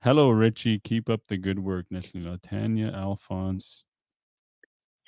Hello, 0.03 0.31
Richie. 0.31 0.79
Keep 0.79 1.09
up 1.09 1.21
the 1.29 1.37
good 1.37 1.59
work, 1.59 1.85
Nishlila. 1.89 2.37
Tanya, 2.43 2.91
Alphonse, 2.91 3.85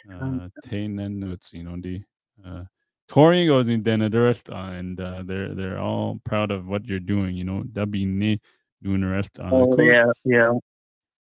uh, 0.10 0.48
Tainan, 0.65 1.38
you 1.51 1.63
know, 1.65 1.75
the 1.82 2.01
uh, 2.48 2.63
Tori 3.10 3.46
goes 3.46 3.68
in 3.68 3.84
Denadurst, 3.84 4.48
and 4.56 4.98
uh, 5.01 5.22
they're 5.25 5.54
they're 5.54 5.80
all 5.80 6.22
proud 6.24 6.50
of 6.50 6.70
what 6.70 6.86
you're 6.86 7.01
doing. 7.01 7.36
You 7.36 7.44
know, 7.44 7.63
Dabi 7.63 8.08
ne 8.08 8.39
doing 8.82 9.01
the 9.01 9.08
rest. 9.08 9.38
Oh 9.42 9.75
yeah, 9.82 10.06
yeah. 10.24 10.54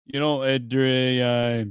You 0.08 0.20
know, 0.20 0.40
Edre, 0.40 1.22
uh, 1.22 1.66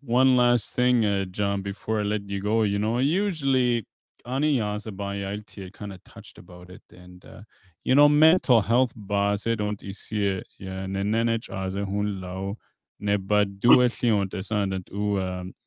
one 0.00 0.38
last 0.38 0.72
thing, 0.72 1.04
uh, 1.04 1.26
John, 1.26 1.60
before 1.60 2.00
I 2.00 2.04
let 2.04 2.22
you 2.22 2.40
go. 2.40 2.62
You 2.62 2.78
know, 2.78 2.96
usually 2.96 3.84
Ani 4.24 4.58
Yazabayalti 4.58 5.72
kind 5.72 5.92
of 5.92 6.02
touched 6.04 6.38
about 6.38 6.70
it, 6.70 6.82
and 6.90 7.24
uh, 7.24 7.42
you 7.84 7.94
know, 7.94 8.08
mental 8.08 8.60
health 8.60 8.92
base 8.94 9.56
don't 9.56 9.82
isi 9.82 10.42
ja 10.58 10.86
nenenech 10.86 11.48
aze 11.50 11.84
hun 11.84 12.20
lau 12.20 12.56
ne 12.98 13.16
badu 13.16 13.82
eslion 13.84 14.28
descendant 14.28 14.90
u 14.92 15.18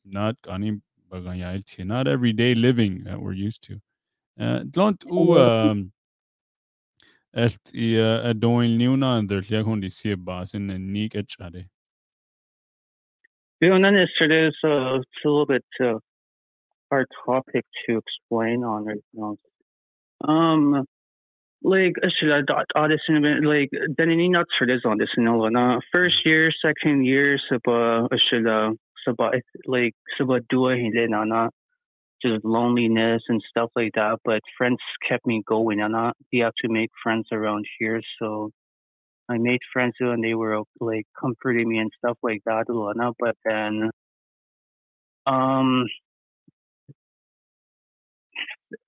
not 0.04 0.36
Ani 0.48 0.80
Bagayalti, 1.10 1.84
not 1.84 2.08
everyday 2.08 2.54
living 2.54 3.04
that 3.04 3.20
we're 3.20 3.32
used 3.32 3.62
to. 3.62 3.80
Uh, 4.38 4.64
don't 4.68 5.02
u 5.06 5.38
um, 5.38 5.92
est 7.36 7.72
i 7.74 7.94
adoin 8.30 8.78
niuna 8.78 9.18
and 9.18 9.30
yakon 9.30 9.80
di 9.80 9.88
si 9.88 10.14
basin 10.14 10.70
and 10.70 10.92
nik 10.92 11.12
echade. 11.12 11.66
You 13.60 13.70
know, 13.70 13.80
then 13.80 13.96
it's, 13.96 14.12
it's 14.20 14.56
a 14.64 15.00
little 15.24 15.46
bit 15.46 15.64
uh, 15.80 15.98
hard 16.94 17.08
topic 17.26 17.64
to 17.86 17.98
explain 17.98 18.62
on 18.62 18.84
right 18.84 19.04
now. 19.12 19.36
Um, 20.26 20.84
like 21.62 21.94
uh, 22.02 22.06
actually, 22.06 22.32
audition 22.76 23.44
like 23.44 23.70
then 23.96 24.10
any 24.10 24.28
not 24.28 24.46
for 24.58 24.66
this 24.66 24.82
audition 24.84 25.24
no 25.24 25.46
uh, 25.46 25.80
first 25.90 26.16
mm-hmm. 26.16 26.28
year, 26.28 26.50
second 26.64 27.04
year, 27.04 27.38
saba 27.48 28.06
actually 28.12 28.76
saba 29.04 29.30
like 29.66 29.94
saba 30.16 30.34
uh, 30.34 30.40
dua 30.50 30.76
hindi 30.76 31.06
na 31.08 31.48
just 32.22 32.44
loneliness 32.44 33.22
and 33.28 33.42
stuff 33.50 33.70
like 33.76 33.92
that. 33.94 34.18
But 34.24 34.40
friends 34.56 34.78
kept 35.08 35.26
me 35.26 35.42
going, 35.46 35.80
and 35.80 35.96
I 35.96 36.12
he 36.30 36.42
actually 36.42 36.74
made 36.80 36.90
friends 37.02 37.26
around 37.32 37.64
here, 37.78 38.00
so 38.18 38.50
I 39.28 39.38
made 39.38 39.60
friends 39.72 39.94
and 40.00 40.22
they 40.22 40.34
were 40.34 40.62
like 40.80 41.06
comforting 41.18 41.68
me 41.68 41.78
and 41.78 41.90
stuff 41.98 42.18
like 42.22 42.42
that. 42.44 42.64
But 43.18 43.36
then, 43.44 43.90
um, 45.26 45.86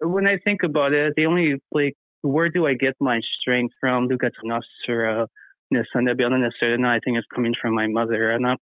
when 0.01 0.27
I 0.27 0.39
think 0.39 0.63
about 0.63 0.93
it, 0.93 1.15
the 1.17 1.27
only 1.27 1.57
like 1.73 1.95
where 2.23 2.49
do 2.49 2.67
I 2.67 2.75
get 2.75 2.95
my 3.01 3.21
strength 3.41 3.75
from? 3.81 4.07
Look 4.07 4.25
at 4.25 4.33
Nasura, 4.45 5.27
I 5.73 7.01
think 7.05 7.19
it's 7.19 7.27
coming 7.35 7.55
from 7.61 7.75
my 7.75 7.87
mother, 7.87 8.31
and 8.31 8.47
uh, 8.47 8.57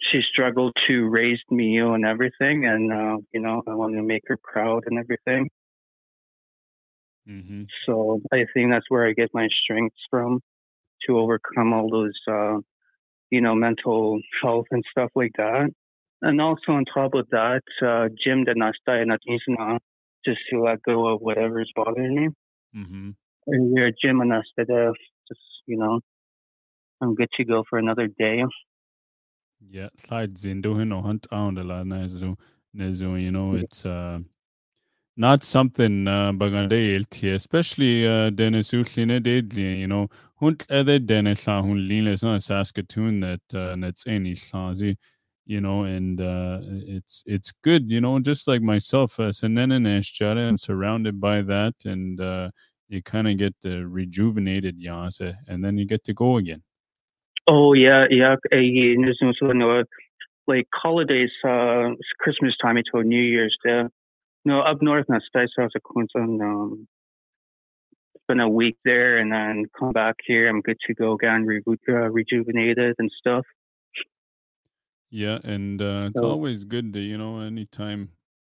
she 0.00 0.20
struggled 0.32 0.72
to 0.88 1.08
raise 1.08 1.40
me 1.50 1.78
and 1.78 2.04
everything, 2.04 2.66
and 2.66 2.92
uh, 2.92 3.16
you 3.32 3.40
know 3.40 3.62
I 3.66 3.74
wanted 3.74 3.96
to 3.96 4.02
make 4.02 4.22
her 4.26 4.38
proud 4.42 4.84
and 4.86 4.98
everything. 4.98 5.48
Mm-hmm. 7.28 7.62
So 7.86 8.20
I 8.32 8.44
think 8.52 8.70
that's 8.70 8.88
where 8.88 9.06
I 9.06 9.12
get 9.12 9.30
my 9.32 9.48
strengths 9.62 9.96
from 10.10 10.40
to 11.06 11.18
overcome 11.18 11.72
all 11.72 11.88
those, 11.90 12.12
uh, 12.28 12.58
you 13.30 13.40
know, 13.40 13.54
mental 13.54 14.20
health 14.42 14.66
and 14.70 14.84
stuff 14.90 15.10
like 15.14 15.32
that. 15.36 15.70
And 16.24 16.40
also 16.40 16.72
on 16.72 16.86
top 16.86 17.12
of 17.12 17.28
that, 17.32 17.62
uh, 17.86 18.08
Jim 18.22 18.44
did 18.44 18.56
not 18.56 18.74
stay 18.80 19.02
not 19.04 19.20
just 20.24 20.40
to 20.50 20.62
let 20.62 20.82
go 20.82 21.06
of 21.06 21.20
whatever 21.20 21.60
is 21.60 21.70
bothering 21.76 22.14
me. 22.14 22.28
Mm-hmm. 22.74 23.10
And 23.46 23.72
we're 23.72 23.92
Jim 24.02 24.22
and 24.22 24.32
us 24.32 24.46
that 24.56 24.70
uh, 24.70 24.92
just, 25.28 25.40
you 25.66 25.76
know, 25.76 26.00
I'm 27.02 27.14
good 27.14 27.28
to 27.36 27.44
go 27.44 27.62
for 27.68 27.78
another 27.78 28.06
day. 28.06 28.42
Yeah, 29.68 29.90
slides 29.96 30.46
in 30.46 30.62
doing 30.62 30.90
hunt 30.90 31.26
on 31.30 31.56
the 31.56 31.62
line, 31.62 31.92
you 33.16 33.30
know, 33.30 33.54
it's 33.54 33.84
uh 33.84 34.20
not 35.16 35.44
something 35.44 36.08
uh, 36.08 36.32
bagande 36.32 37.00
LT, 37.00 37.24
especially 37.34 38.06
uh, 38.06 38.30
Dennis 38.30 38.72
Utlina 38.72 39.22
Deadly, 39.22 39.76
you 39.76 39.86
know, 39.86 40.08
hunt 40.40 40.66
other 40.70 40.98
Dennis 40.98 41.44
Hun 41.44 41.86
Lina, 41.86 42.16
Saskatoon 42.40 43.20
that 43.20 43.40
uh, 43.54 43.76
that's 43.76 44.06
any 44.06 44.34
Sazi, 44.34 44.96
you 45.46 45.60
know, 45.60 45.84
and 45.84 46.20
uh, 46.20 46.60
it's 46.62 47.22
it's 47.26 47.52
good, 47.62 47.90
you 47.90 48.00
know, 48.00 48.18
just 48.20 48.48
like 48.48 48.62
myself, 48.62 49.20
as 49.20 49.42
uh, 49.42 49.46
Senene 49.46 50.48
I'm 50.48 50.58
surrounded 50.58 51.20
by 51.20 51.42
that, 51.42 51.74
and 51.84 52.20
uh, 52.20 52.50
you 52.88 53.02
kind 53.02 53.28
of 53.28 53.36
get 53.36 53.54
the 53.62 53.86
rejuvenated 53.86 54.76
Yase, 54.78 55.34
and 55.46 55.64
then 55.64 55.78
you 55.78 55.86
get 55.86 56.04
to 56.04 56.14
go 56.14 56.36
again. 56.36 56.62
Oh, 57.46 57.74
yeah, 57.74 58.06
yeah. 58.10 58.36
Like 60.46 60.66
holidays, 60.74 61.30
uh, 61.44 61.90
Christmas 62.20 62.54
time 62.60 62.76
until 62.76 63.02
New 63.02 63.22
Year's, 63.22 63.56
there 63.64 63.90
no, 64.44 64.60
up 64.60 64.82
north 64.82 65.06
State 65.06 65.48
South 65.56 65.70
Queensland. 65.82 66.42
Um, 66.42 66.86
spend 68.22 68.40
a 68.40 68.48
week 68.48 68.76
there 68.84 69.18
and 69.18 69.32
then 69.32 69.66
come 69.78 69.92
back 69.92 70.16
here. 70.26 70.48
I'm 70.48 70.60
good 70.60 70.78
to 70.86 70.94
go 70.94 71.12
again, 71.12 71.46
uh, 71.88 71.92
rejuvenated 72.10 72.94
and 72.98 73.10
stuff. 73.18 73.44
Yeah, 75.14 75.38
and 75.44 75.80
uh, 75.80 76.06
it's 76.08 76.18
so, 76.18 76.28
always 76.28 76.64
good 76.64 76.92
to 76.92 76.98
you 76.98 77.16
know 77.16 77.38
anytime 77.38 78.08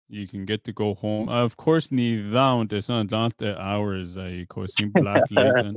you 0.09 0.27
can 0.27 0.45
get 0.45 0.65
to 0.65 0.73
go 0.73 0.93
home. 0.93 1.29
Uh, 1.29 1.45
of 1.45 1.57
course, 1.57 1.93
ni 1.93 2.17
down 2.33 2.67
it's 2.73 2.89
not 2.89 3.13
not 3.13 3.39
the 3.39 3.57
hours 3.63 4.17
I 4.17 4.45
causing 4.49 4.91
black. 4.93 5.23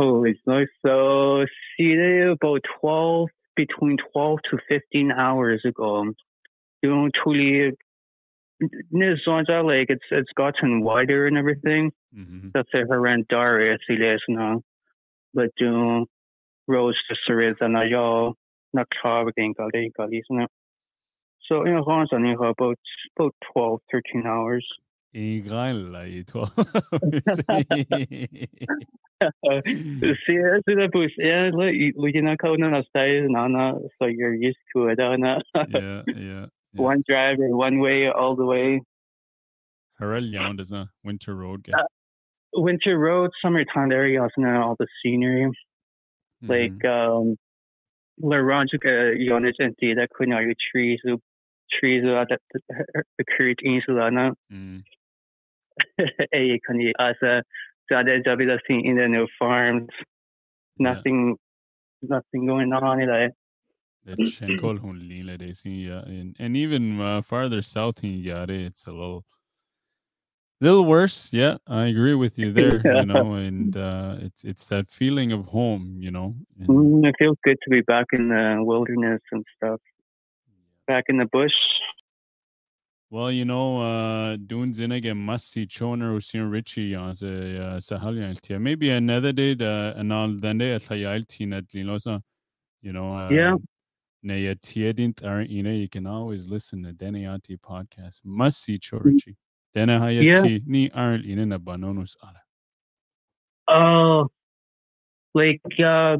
Oh, 0.00 0.22
it's 0.22 0.38
nice. 0.46 0.68
So 0.86 1.44
see, 1.76 1.94
about 2.30 2.60
twelve 2.80 3.30
between 3.56 3.96
twelve 4.12 4.38
to 4.48 4.58
fifteen 4.68 5.10
hours 5.10 5.62
ago. 5.64 6.12
You 6.82 6.90
know, 6.90 7.08
truly 7.20 7.72
news 8.92 9.22
like 9.26 9.90
it's 9.90 10.08
it's 10.10 10.32
gotten 10.36 10.82
wider 10.82 11.26
and 11.26 11.36
everything. 11.36 11.90
Mm-hmm. 12.16 12.48
That's 12.54 12.68
a 12.74 12.78
Harandari 12.78 13.76
siles 13.88 14.22
now. 14.28 14.62
But 15.34 15.50
um 15.62 16.06
rose 16.68 16.98
to 17.08 17.16
series 17.26 17.56
and 17.60 17.76
I 17.76 17.86
y'all 17.86 18.34
not 18.72 18.86
carve 19.02 19.28
again 19.28 19.54
gali 19.58 19.90
gali 19.98 20.20
So 21.48 21.64
in 21.64 21.76
Hans 21.86 22.10
on 22.12 22.26
about 22.26 22.78
about 23.16 23.34
12, 23.52 23.80
13 23.90 24.26
hours. 24.26 24.66
Ingral 25.14 25.90
12 26.26 26.50
See, 30.26 30.36
it's 30.36 30.68
a 30.68 30.88
boost. 30.92 31.14
Yeah, 31.18 31.50
look, 31.52 31.72
we 31.96 32.12
can 32.12 32.36
call 32.36 32.62
on 32.62 32.84
stay, 32.90 33.22
Nana, 33.26 33.74
so 33.98 34.06
you're 34.06 34.34
used 34.34 34.58
to 34.76 34.88
it. 34.88 34.98
yeah, 35.00 36.02
yeah. 36.06 36.46
Yeah. 36.74 36.82
One 36.82 37.02
driver, 37.08 37.48
one 37.56 37.78
way, 37.80 38.08
all 38.08 38.36
the 38.36 38.44
way. 38.44 38.82
Harel 39.98 40.24
Yound 40.24 40.60
is 40.60 40.70
a 40.70 40.90
winter 41.02 41.34
road 41.34 41.64
Uh, 41.74 41.82
winter 42.52 42.98
road, 42.98 43.30
summertime 43.42 43.90
area, 43.90 44.20
also 44.22 44.32
all 44.62 44.76
the 44.78 44.86
scenery. 45.02 45.50
Like, 46.42 46.84
um, 46.84 47.36
Laurent, 48.20 48.70
Jonas 48.72 49.56
and 49.58 49.74
Dida, 49.82 50.08
Queen 50.08 50.32
are 50.32 50.44
trees, 50.72 51.00
uh, 51.08 51.16
trees 51.78 52.04
uh, 52.04 52.24
that 52.28 52.40
occurred 53.20 53.60
in 53.62 53.82
Solana. 53.88 54.32
A 56.34 56.60
can 56.66 56.80
you 56.80 56.92
as 56.98 57.14
a 57.22 57.42
that 57.90 58.22
W 58.24 58.50
in 58.68 58.96
the 58.96 59.08
new 59.08 59.26
farms. 59.38 59.88
Nothing, 60.78 61.36
yeah. 62.02 62.16
nothing 62.16 62.46
going 62.46 62.72
on. 62.72 63.06
Like, 63.06 63.32
they 65.38 65.52
see 65.52 65.88
yeah, 65.88 66.00
and 66.00 66.36
and 66.38 66.56
even 66.56 67.00
uh, 67.00 67.22
farther 67.22 67.62
south 67.62 68.04
in 68.04 68.18
Yare, 68.18 68.50
it's 68.50 68.86
a 68.86 68.92
little 68.92 69.24
little 70.60 70.84
worse. 70.84 71.32
Yeah, 71.32 71.56
I 71.66 71.86
agree 71.86 72.14
with 72.14 72.38
you 72.38 72.52
there. 72.52 72.82
You 72.98 73.06
know, 73.06 73.34
and 73.34 73.76
uh, 73.76 74.16
it's 74.20 74.44
it's 74.44 74.68
that 74.68 74.90
feeling 74.90 75.32
of 75.32 75.46
home. 75.46 75.96
You 75.98 76.10
know, 76.10 76.34
and, 76.58 76.68
mm, 76.68 77.08
it 77.08 77.14
feels 77.18 77.36
good 77.44 77.58
to 77.62 77.70
be 77.70 77.80
back 77.82 78.06
in 78.12 78.28
the 78.28 78.58
wilderness 78.60 79.20
and 79.32 79.44
stuff, 79.56 79.80
back 80.86 81.04
in 81.08 81.18
the 81.18 81.26
bush. 81.26 81.58
Well, 83.10 83.32
you 83.32 83.46
know, 83.46 83.80
uh, 83.80 84.36
doon 84.36 84.72
zinige 84.72 85.16
must 85.16 85.56
choner 85.56 86.12
usin 86.14 86.50
Richie 86.50 86.94
as 86.94 87.22
a 87.22 87.78
sahalian 87.80 88.60
Maybe 88.60 88.90
another 88.90 89.32
day, 89.32 89.56
uh, 89.58 89.98
and 89.98 90.12
all 90.12 90.28
then 90.36 90.58
they 90.58 90.72
at 90.74 90.82
linosa. 90.82 92.20
You 92.82 92.92
know, 92.92 93.16
uh, 93.16 93.30
yeah 93.30 93.56
Naya 94.22 94.56
tiedint 94.56 95.24
are 95.24 95.42
ina 95.42 95.70
you 95.70 95.88
can 95.88 96.06
always 96.06 96.46
listen 96.46 96.82
to 96.82 96.92
Deniati 96.92 97.56
podcast. 97.56 98.24
Must 98.24 98.60
see 98.60 98.78
Chorichi. 98.78 99.36
Hayati 99.76 100.62
ni 100.66 100.90
arl 100.90 101.24
ina 101.24 101.46
na 101.46 101.58
banonus 101.58 102.16
ala. 102.22 102.40
Oh 103.68 104.28
like 105.34 105.60
uh 105.84 106.16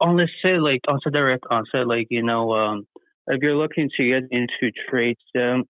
honestly 0.00 0.58
like 0.58 0.80
also 0.88 1.10
direct 1.10 1.44
answer 1.50 1.86
like 1.86 2.06
you 2.10 2.22
know 2.22 2.52
um 2.52 2.86
if 3.28 3.40
you're 3.42 3.56
looking 3.56 3.88
to 3.96 4.04
get 4.04 4.24
into 4.30 4.72
trades 4.88 5.20
um 5.36 5.64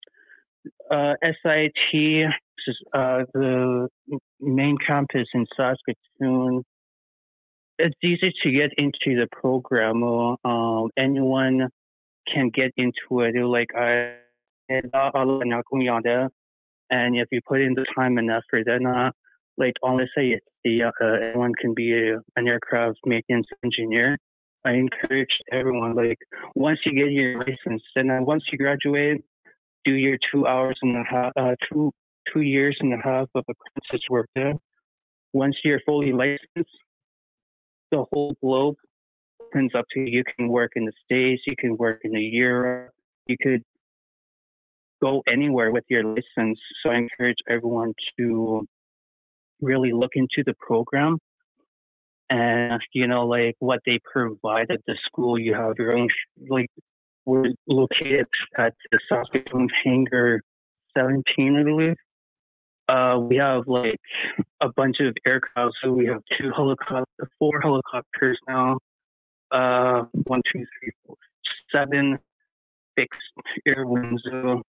uh 0.90 1.14
SIT 1.22 2.26
uh 2.94 3.24
the 3.34 3.88
main 4.40 4.76
campus 4.86 5.28
in 5.34 5.46
Saskatoon 5.56 6.64
it's 7.78 7.96
easy 8.02 8.32
to 8.42 8.50
get 8.50 8.70
into 8.78 9.18
the 9.20 9.26
program. 9.32 10.02
Uh, 10.44 10.84
anyone 10.96 11.68
can 12.32 12.50
get 12.50 12.72
into 12.76 13.20
it. 13.20 13.34
Like 13.34 13.74
I, 13.76 14.14
and 16.94 17.16
if 17.16 17.28
you 17.32 17.40
put 17.46 17.60
in 17.60 17.74
the 17.74 17.84
time 17.96 18.18
and 18.18 18.30
effort, 18.30 18.64
then 18.66 18.86
uh, 18.86 19.10
like 19.58 19.74
honestly, 19.82 20.38
the 20.62 20.84
uh, 20.84 20.90
anyone 21.04 21.52
can 21.60 21.74
be 21.74 21.92
a, 21.92 22.20
an 22.36 22.46
aircraft 22.46 22.98
maintenance 23.04 23.48
engineer. 23.64 24.16
I 24.64 24.72
encourage 24.72 25.34
everyone 25.52 25.94
like 25.94 26.18
once 26.54 26.78
you 26.86 26.92
get 26.94 27.10
your 27.10 27.38
license, 27.38 27.82
then 27.96 28.06
once 28.24 28.44
you 28.50 28.58
graduate, 28.58 29.22
do 29.84 29.92
your 29.92 30.18
two 30.30 30.46
hours 30.46 30.78
and 30.82 30.96
a 30.96 31.04
half, 31.10 31.32
uh, 31.36 31.56
two 31.68 31.90
two 32.32 32.42
years 32.42 32.76
and 32.80 32.94
a 32.94 33.02
half 33.02 33.28
of 33.34 33.44
apprentice 33.52 34.06
work 34.08 34.28
there. 34.36 34.54
Once 35.32 35.56
you're 35.64 35.80
fully 35.84 36.12
licensed, 36.12 36.78
the 37.90 38.04
whole 38.12 38.34
globe 38.40 38.76
opens 39.42 39.72
up 39.74 39.84
to 39.92 40.00
you. 40.00 40.06
You 40.18 40.24
can 40.36 40.48
work 40.48 40.72
in 40.76 40.84
the 40.84 40.92
States, 41.04 41.42
you 41.46 41.56
can 41.58 41.76
work 41.76 42.00
in 42.04 42.12
the 42.12 42.20
Europe, 42.20 42.92
you 43.26 43.36
could 43.42 43.62
go 45.04 45.22
anywhere 45.30 45.70
with 45.70 45.84
your 45.88 46.04
license. 46.04 46.58
So 46.82 46.90
I 46.90 46.96
encourage 46.96 47.36
everyone 47.48 47.92
to 48.18 48.66
really 49.60 49.92
look 49.92 50.12
into 50.14 50.42
the 50.44 50.54
program 50.58 51.18
and 52.30 52.80
you 52.92 53.06
know 53.06 53.26
like 53.26 53.54
what 53.58 53.80
they 53.86 53.98
provide 54.12 54.70
at 54.70 54.80
the 54.86 54.96
school. 55.06 55.38
You 55.38 55.54
have 55.54 55.74
your 55.78 55.96
own 55.96 56.08
like 56.48 56.70
we're 57.26 57.52
located 57.66 58.26
at 58.58 58.74
the 58.90 58.98
Saskatoon 59.08 59.68
Hangar 59.84 60.40
17 60.96 61.56
I 61.56 61.62
believe. 61.62 61.96
Uh, 62.86 63.18
we 63.18 63.36
have 63.36 63.62
like 63.66 64.00
a 64.60 64.68
bunch 64.76 64.96
of 65.00 65.14
aircraft 65.26 65.72
so 65.82 65.90
we 65.92 66.06
have 66.06 66.22
two 66.38 66.50
helicopters 66.54 67.28
four 67.38 67.60
helicopters 67.60 68.38
now. 68.48 68.78
Uh, 69.50 70.04
one 70.24 70.42
two 70.50 70.64
three 70.78 70.92
four 71.06 71.16
seven 71.72 72.18
fixed 72.96 73.20
air 73.66 73.86
wings 73.86 74.22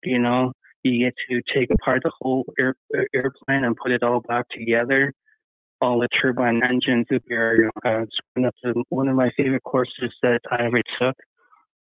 you 0.04 0.20
know 0.20 0.52
you 0.84 1.06
get 1.06 1.14
to 1.30 1.42
take 1.54 1.70
apart 1.72 2.02
the 2.04 2.12
whole 2.20 2.46
air, 2.60 2.76
airplane 3.14 3.64
and 3.64 3.76
put 3.76 3.92
it 3.92 4.04
all 4.04 4.22
back 4.28 4.46
together. 4.52 5.14
All 5.82 6.00
the 6.00 6.10
turbine 6.22 6.62
engines 6.64 7.08
are 7.32 7.72
uh, 7.86 8.06
one 8.90 9.08
of 9.08 9.16
my 9.16 9.32
favorite 9.36 9.64
courses 9.64 10.14
that 10.22 10.42
I 10.52 10.66
ever 10.66 10.82
took. 11.00 11.16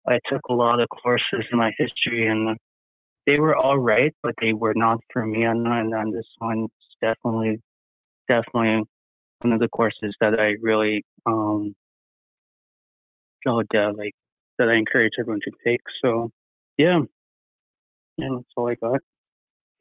I 0.08 0.18
took 0.30 0.40
a 0.48 0.54
lot 0.54 0.80
of 0.80 0.88
courses 0.88 1.44
in 1.50 1.58
my 1.58 1.72
history 1.78 2.26
and 2.26 2.56
they 3.26 3.38
were 3.38 3.56
all 3.56 3.78
right, 3.78 4.14
but 4.22 4.34
they 4.40 4.52
were 4.52 4.74
not 4.74 5.00
for 5.12 5.26
me. 5.26 5.42
And, 5.44 5.66
and 5.66 6.14
this 6.14 6.26
one's 6.40 6.70
definitely, 7.00 7.60
definitely 8.28 8.84
one 9.40 9.52
of 9.52 9.60
the 9.60 9.68
courses 9.68 10.14
that 10.20 10.38
I 10.38 10.54
really, 10.60 11.04
um, 11.26 11.74
uh, 13.46 13.92
like, 13.96 14.14
that 14.58 14.68
I 14.68 14.74
encourage 14.74 15.12
everyone 15.18 15.40
to 15.44 15.50
take. 15.64 15.80
So, 16.02 16.30
yeah, 16.76 17.00
yeah, 18.16 18.28
that's 18.32 18.44
all 18.56 18.70
I 18.70 18.74
got. 18.74 19.00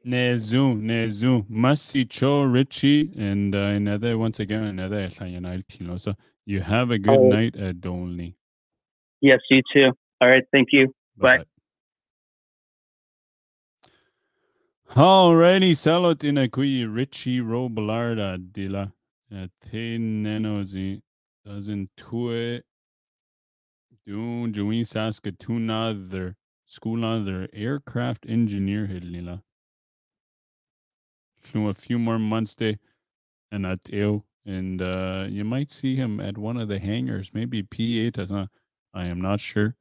Nezu, 0.06 0.80
Nezu, 0.80 1.48
Masicho, 1.50 2.52
Richie, 2.52 3.12
and 3.18 3.56
uh, 3.56 3.58
another, 3.58 4.18
once 4.18 4.40
again, 4.40 4.64
another 4.64 5.10
So 5.10 6.14
you 6.46 6.62
have 6.62 6.92
a 6.92 7.00
good 7.00 7.18
oh. 7.18 7.30
night 7.30 7.56
at 7.56 7.82
Donley. 7.82 8.36
Yes, 9.22 9.40
you 9.50 9.62
too. 9.74 9.92
All 10.22 10.30
right, 10.30 10.44
thank 10.52 10.70
you. 10.72 10.94
Bye. 11.18 11.38
Bye. 11.38 11.44
Alrighty, 14.96 15.72
salot 15.72 16.24
in 16.24 16.38
a 16.38 16.48
kui 16.48 16.86
Richie 16.86 17.42
Robelarda 17.42 18.38
dila. 18.38 18.94
Te 19.60 19.98
nenozi 19.98 21.02
doesn't 21.44 21.90
tue. 21.98 22.62
Joey 24.08 24.84
Saskatoon 24.84 25.70
other 25.70 26.36
skolan 26.70 27.26
their 27.26 27.48
aircraft 27.54 28.26
engineer 28.28 28.88
hedlila. 28.88 29.42
So 31.44 31.68
a 31.68 31.74
few 31.74 32.00
more 32.00 32.20
months 32.20 32.56
they 32.56 32.78
and 33.52 33.66
at 33.66 33.90
and 34.46 34.82
uh, 34.82 35.26
you 35.30 35.44
might 35.44 35.72
see 35.72 35.96
him 35.96 36.20
at 36.20 36.38
one 36.38 36.58
of 36.58 36.68
the 36.68 36.80
hangars, 36.80 37.32
maybe 37.34 37.64
P8 37.64 38.18
as 38.20 38.32
a, 38.32 38.50
I 38.94 39.06
am 39.06 39.20
not 39.22 39.40
sure. 39.40 39.76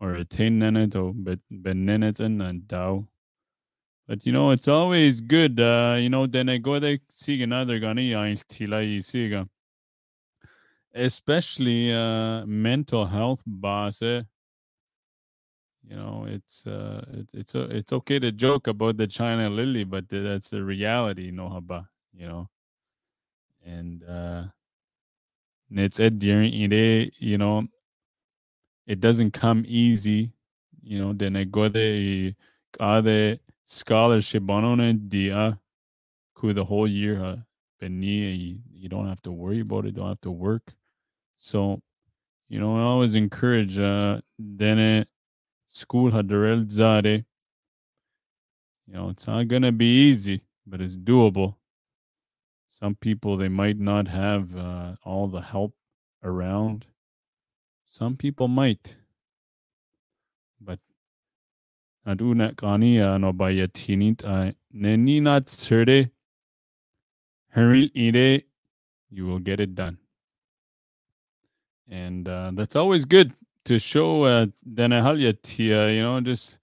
Or 0.00 0.14
a 0.14 0.24
10 0.24 0.60
neneto, 0.60 1.12
but 1.14 1.38
benenet 1.50 2.20
and 2.20 2.40
dao. 2.62 3.06
But 4.06 4.26
you 4.26 4.32
know, 4.32 4.50
it's 4.50 4.68
always 4.68 5.20
good. 5.20 5.60
Uh, 5.60 5.96
you 5.98 6.10
know, 6.10 6.26
then 6.26 6.48
I 6.48 6.58
go 6.58 6.78
there 6.78 6.98
see 7.10 7.42
another 7.42 7.78
gani 7.78 8.10
tila 8.10 8.98
siga. 8.98 9.48
Especially 10.94 11.92
uh 11.92 12.46
mental 12.46 13.06
health 13.06 13.42
boss. 13.46 14.00
Eh? 14.02 14.22
you 15.88 15.96
know 15.96 16.24
it's 16.28 16.66
uh 16.66 17.04
it, 17.12 17.28
it's 17.34 17.54
uh, 17.54 17.68
it's 17.70 17.92
okay 17.92 18.18
to 18.18 18.32
joke 18.32 18.66
about 18.66 18.96
the 18.96 19.06
china 19.06 19.50
lily 19.50 19.84
but 19.84 20.08
that's 20.08 20.50
the 20.50 20.62
reality 20.62 21.30
no 21.30 21.48
haba 21.48 21.86
you 22.12 22.26
know 22.26 22.48
and 23.64 24.02
uh 24.04 24.44
it's 25.70 25.98
during 26.18 26.52
it 26.54 27.12
you 27.18 27.36
know 27.38 27.66
it 28.86 29.00
doesn't 29.00 29.32
come 29.32 29.64
easy 29.66 30.30
you 30.82 30.98
know 30.98 31.12
then 31.12 31.36
I 31.36 31.44
go 31.44 31.68
the 31.68 32.34
scholarship 33.66 34.48
on 34.50 34.64
dia 35.08 35.58
the 36.54 36.64
whole 36.64 36.86
year 36.86 37.22
you, 38.32 38.58
you 38.70 38.88
don't 38.88 39.08
have 39.08 39.22
to 39.22 39.32
worry 39.32 39.60
about 39.60 39.86
it 39.86 39.94
don't 39.94 40.08
have 40.08 40.20
to 40.20 40.30
work 40.30 40.74
so 41.36 41.80
you 42.48 42.58
know 42.58 42.76
i 42.76 42.82
always 42.82 43.14
encourage 43.14 43.78
uh 43.78 44.20
it 44.38 45.08
school 45.74 46.12
Hadarel 46.12 46.64
Zade. 46.64 47.24
You 48.86 48.94
know, 48.94 49.08
it's 49.10 49.26
not 49.26 49.48
gonna 49.48 49.72
be 49.72 50.08
easy, 50.08 50.42
but 50.66 50.80
it's 50.80 50.96
doable. 50.96 51.56
Some 52.66 52.94
people 52.94 53.36
they 53.36 53.48
might 53.48 53.78
not 53.78 54.08
have 54.08 54.56
uh, 54.56 54.94
all 55.04 55.26
the 55.28 55.40
help 55.40 55.74
around. 56.22 56.86
Some 57.86 58.16
people 58.16 58.48
might, 58.48 58.96
but 60.60 60.78
aduna 62.06 62.54
kania 62.54 63.20
no 63.20 63.32
serde 65.46 66.10
heril 67.56 67.90
ide 67.96 68.44
you 69.10 69.26
will 69.26 69.38
get 69.38 69.60
it 69.60 69.74
done 69.74 69.96
and 71.88 72.28
uh, 72.28 72.50
that's 72.54 72.76
always 72.76 73.04
good 73.04 73.32
to 73.64 73.78
show 73.78 74.24
uh, 74.24 74.46
here, 75.46 75.88
you 75.90 76.02
know, 76.02 76.20
just 76.20 76.58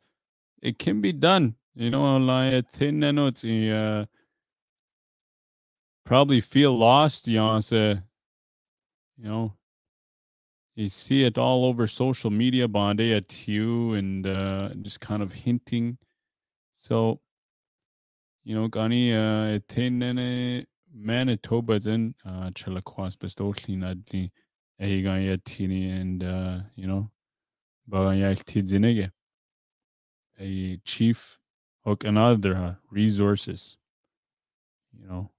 it 0.61 0.79
can 0.79 1.01
be 1.01 1.11
done. 1.11 1.55
You 1.75 1.89
know, 1.89 2.17
like 2.17 2.53
it's 2.53 2.77
uh, 3.71 4.05
probably 6.05 6.41
feel 6.41 6.77
lost, 6.77 7.27
you 7.27 7.37
know, 7.37 7.59
you 9.17 9.29
know, 9.29 9.53
you 10.75 10.89
see 10.89 11.23
it 11.23 11.37
all 11.37 11.65
over 11.65 11.87
social 11.87 12.29
media, 12.29 12.67
bande 12.67 13.01
at 13.01 13.47
you 13.47 13.93
and 13.93 14.25
uh, 14.27 14.69
just 14.81 14.99
kind 14.99 15.21
of 15.21 15.31
hinting. 15.31 15.97
So, 16.73 17.19
you 18.43 18.55
know, 18.55 18.67
Gani, 18.67 19.13
uh, 19.13 19.59
Tenene 19.69 20.65
Manitoba, 20.93 21.79
then, 21.79 22.15
uh, 22.25 22.49
Chelakwas, 22.49 23.15
Bestolin, 23.15 23.83
Adli 23.83 24.31
eigan 24.81 25.39
tini 25.45 25.89
and 25.89 26.23
uh, 26.23 26.59
you 26.75 26.87
know 26.87 27.09
bagan 27.89 28.19
yaltidzinege 28.21 29.11
a 30.39 30.77
chief 30.83 31.39
another 32.03 32.77
resources 32.89 33.77
you 34.97 35.07
know 35.07 35.29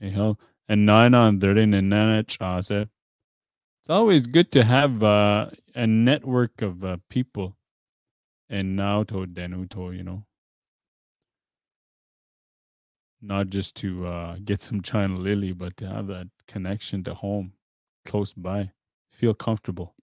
a 0.00 0.08
hell 0.10 0.38
and 0.68 0.86
nine 0.86 1.14
on 1.14 1.40
thirteen 1.40 1.74
and 1.74 1.90
nine 1.90 2.24
chase 2.24 2.70
it's 2.70 3.90
always 3.90 4.26
good 4.26 4.52
to 4.52 4.64
have 4.64 5.02
uh, 5.02 5.50
a 5.74 5.86
network 5.86 6.60
of 6.60 6.84
uh, 6.84 6.98
people 7.08 7.56
and 8.50 8.76
now 8.76 9.02
to 9.02 9.26
denuto 9.26 9.96
you 9.96 10.02
know. 10.02 10.24
Not 13.20 13.48
just 13.48 13.74
to 13.76 14.06
uh, 14.06 14.36
get 14.44 14.62
some 14.62 14.80
china 14.82 15.16
lily 15.16 15.52
but 15.52 15.76
to 15.78 15.88
have 15.88 16.06
that 16.08 16.28
connection 16.46 17.02
to 17.04 17.14
home 17.14 17.52
close 18.04 18.32
by 18.32 18.70
feel 19.18 19.34
comfortable. 19.34 19.94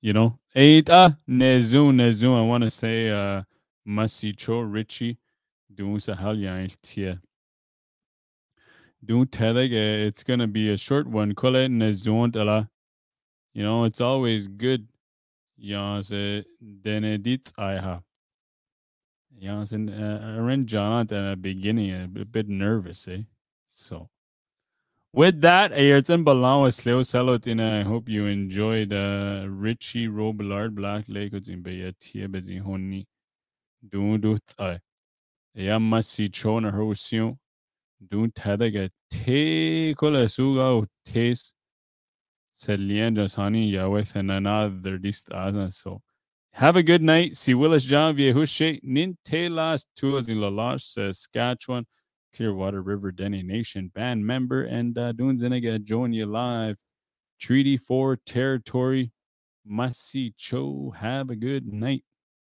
You 0.00 0.12
know, 0.12 0.38
Eita 0.54 1.18
Nezu 1.28 1.92
Nezu. 1.92 2.38
I 2.38 2.46
want 2.46 2.62
to 2.62 2.70
say 2.70 3.10
uh 3.10 3.42
Masicho 3.86 4.62
Richie 4.62 5.18
doing 5.74 5.98
sa 5.98 6.14
halyan 6.14 6.70
tia. 6.82 7.20
Don't 9.04 9.30
tell 9.30 9.56
it's 9.58 10.22
gonna 10.22 10.46
be 10.46 10.70
a 10.70 10.76
short 10.76 11.08
one. 11.08 11.34
Kole 11.34 11.68
Nezun 11.68 12.36
ala. 12.36 12.70
You 13.54 13.64
know, 13.64 13.84
it's 13.84 14.00
always 14.00 14.46
good. 14.46 14.86
Yeah, 15.56 16.00
se 16.00 16.44
denedit 16.62 17.52
iha. 17.58 18.02
Yeah, 19.36 19.64
I 19.70 20.38
ran 20.38 20.66
John 20.66 21.00
at 21.02 21.08
the 21.08 21.36
beginning 21.40 21.92
a 21.92 22.24
bit 22.24 22.48
nervous, 22.48 23.08
eh? 23.08 23.22
So 23.68 24.08
With 25.14 25.40
that, 25.40 25.72
Ayrton 25.72 26.22
Balawas 26.22 26.84
Leo 26.84 27.00
Salotina. 27.00 27.80
I 27.80 27.82
hope 27.82 28.10
you 28.10 28.26
enjoyed 28.26 28.92
uh, 28.92 29.46
Richie 29.48 30.06
Robillard 30.06 30.74
Black 30.74 31.06
Lake 31.08 31.32
in 31.32 31.62
Bay 31.62 31.92
Tiebezi 31.98 32.60
Honi. 32.60 33.06
Do 33.88 34.18
do 34.18 34.38
I. 34.58 34.78
Yamasi 35.56 36.30
Chona 36.30 36.70
Hosio. 36.70 37.38
Do 38.06 38.28
Tadaga 38.28 38.90
Te 39.10 39.94
Kola 39.94 40.26
Suga 40.26 40.86
Taste. 41.06 41.54
Said 42.52 42.80
Leandra 42.80 43.30
Sani 43.30 43.72
Yaweth 43.72 44.14
and 44.14 44.30
another 44.30 44.98
list 44.98 45.28
so. 45.70 46.02
Have 46.52 46.76
a 46.76 46.82
good 46.82 47.02
night. 47.02 47.36
See 47.36 47.54
Willis 47.54 47.84
John 47.84 48.14
Viehushe. 48.14 48.82
Ninte 48.84 49.50
last 49.50 49.88
tours 49.96 50.28
in 50.28 50.40
La 50.40 50.48
Loche, 50.48 50.82
Saskatchewan. 50.82 51.86
Clearwater 52.34 52.82
River 52.82 53.12
Dene 53.12 53.46
Nation 53.46 53.90
band 53.94 54.26
member, 54.26 54.64
and 54.64 54.96
uh, 54.96 55.12
doing 55.12 55.36
Zeniga 55.36 55.82
join 55.82 56.12
you 56.12 56.26
live. 56.26 56.76
Treaty 57.40 57.76
4 57.76 58.16
territory. 58.16 59.12
Must 59.64 60.00
see 60.08 60.34
Cho. 60.36 60.92
Have 60.96 61.30
a 61.30 61.36
good 61.36 61.72
night. 61.72 62.04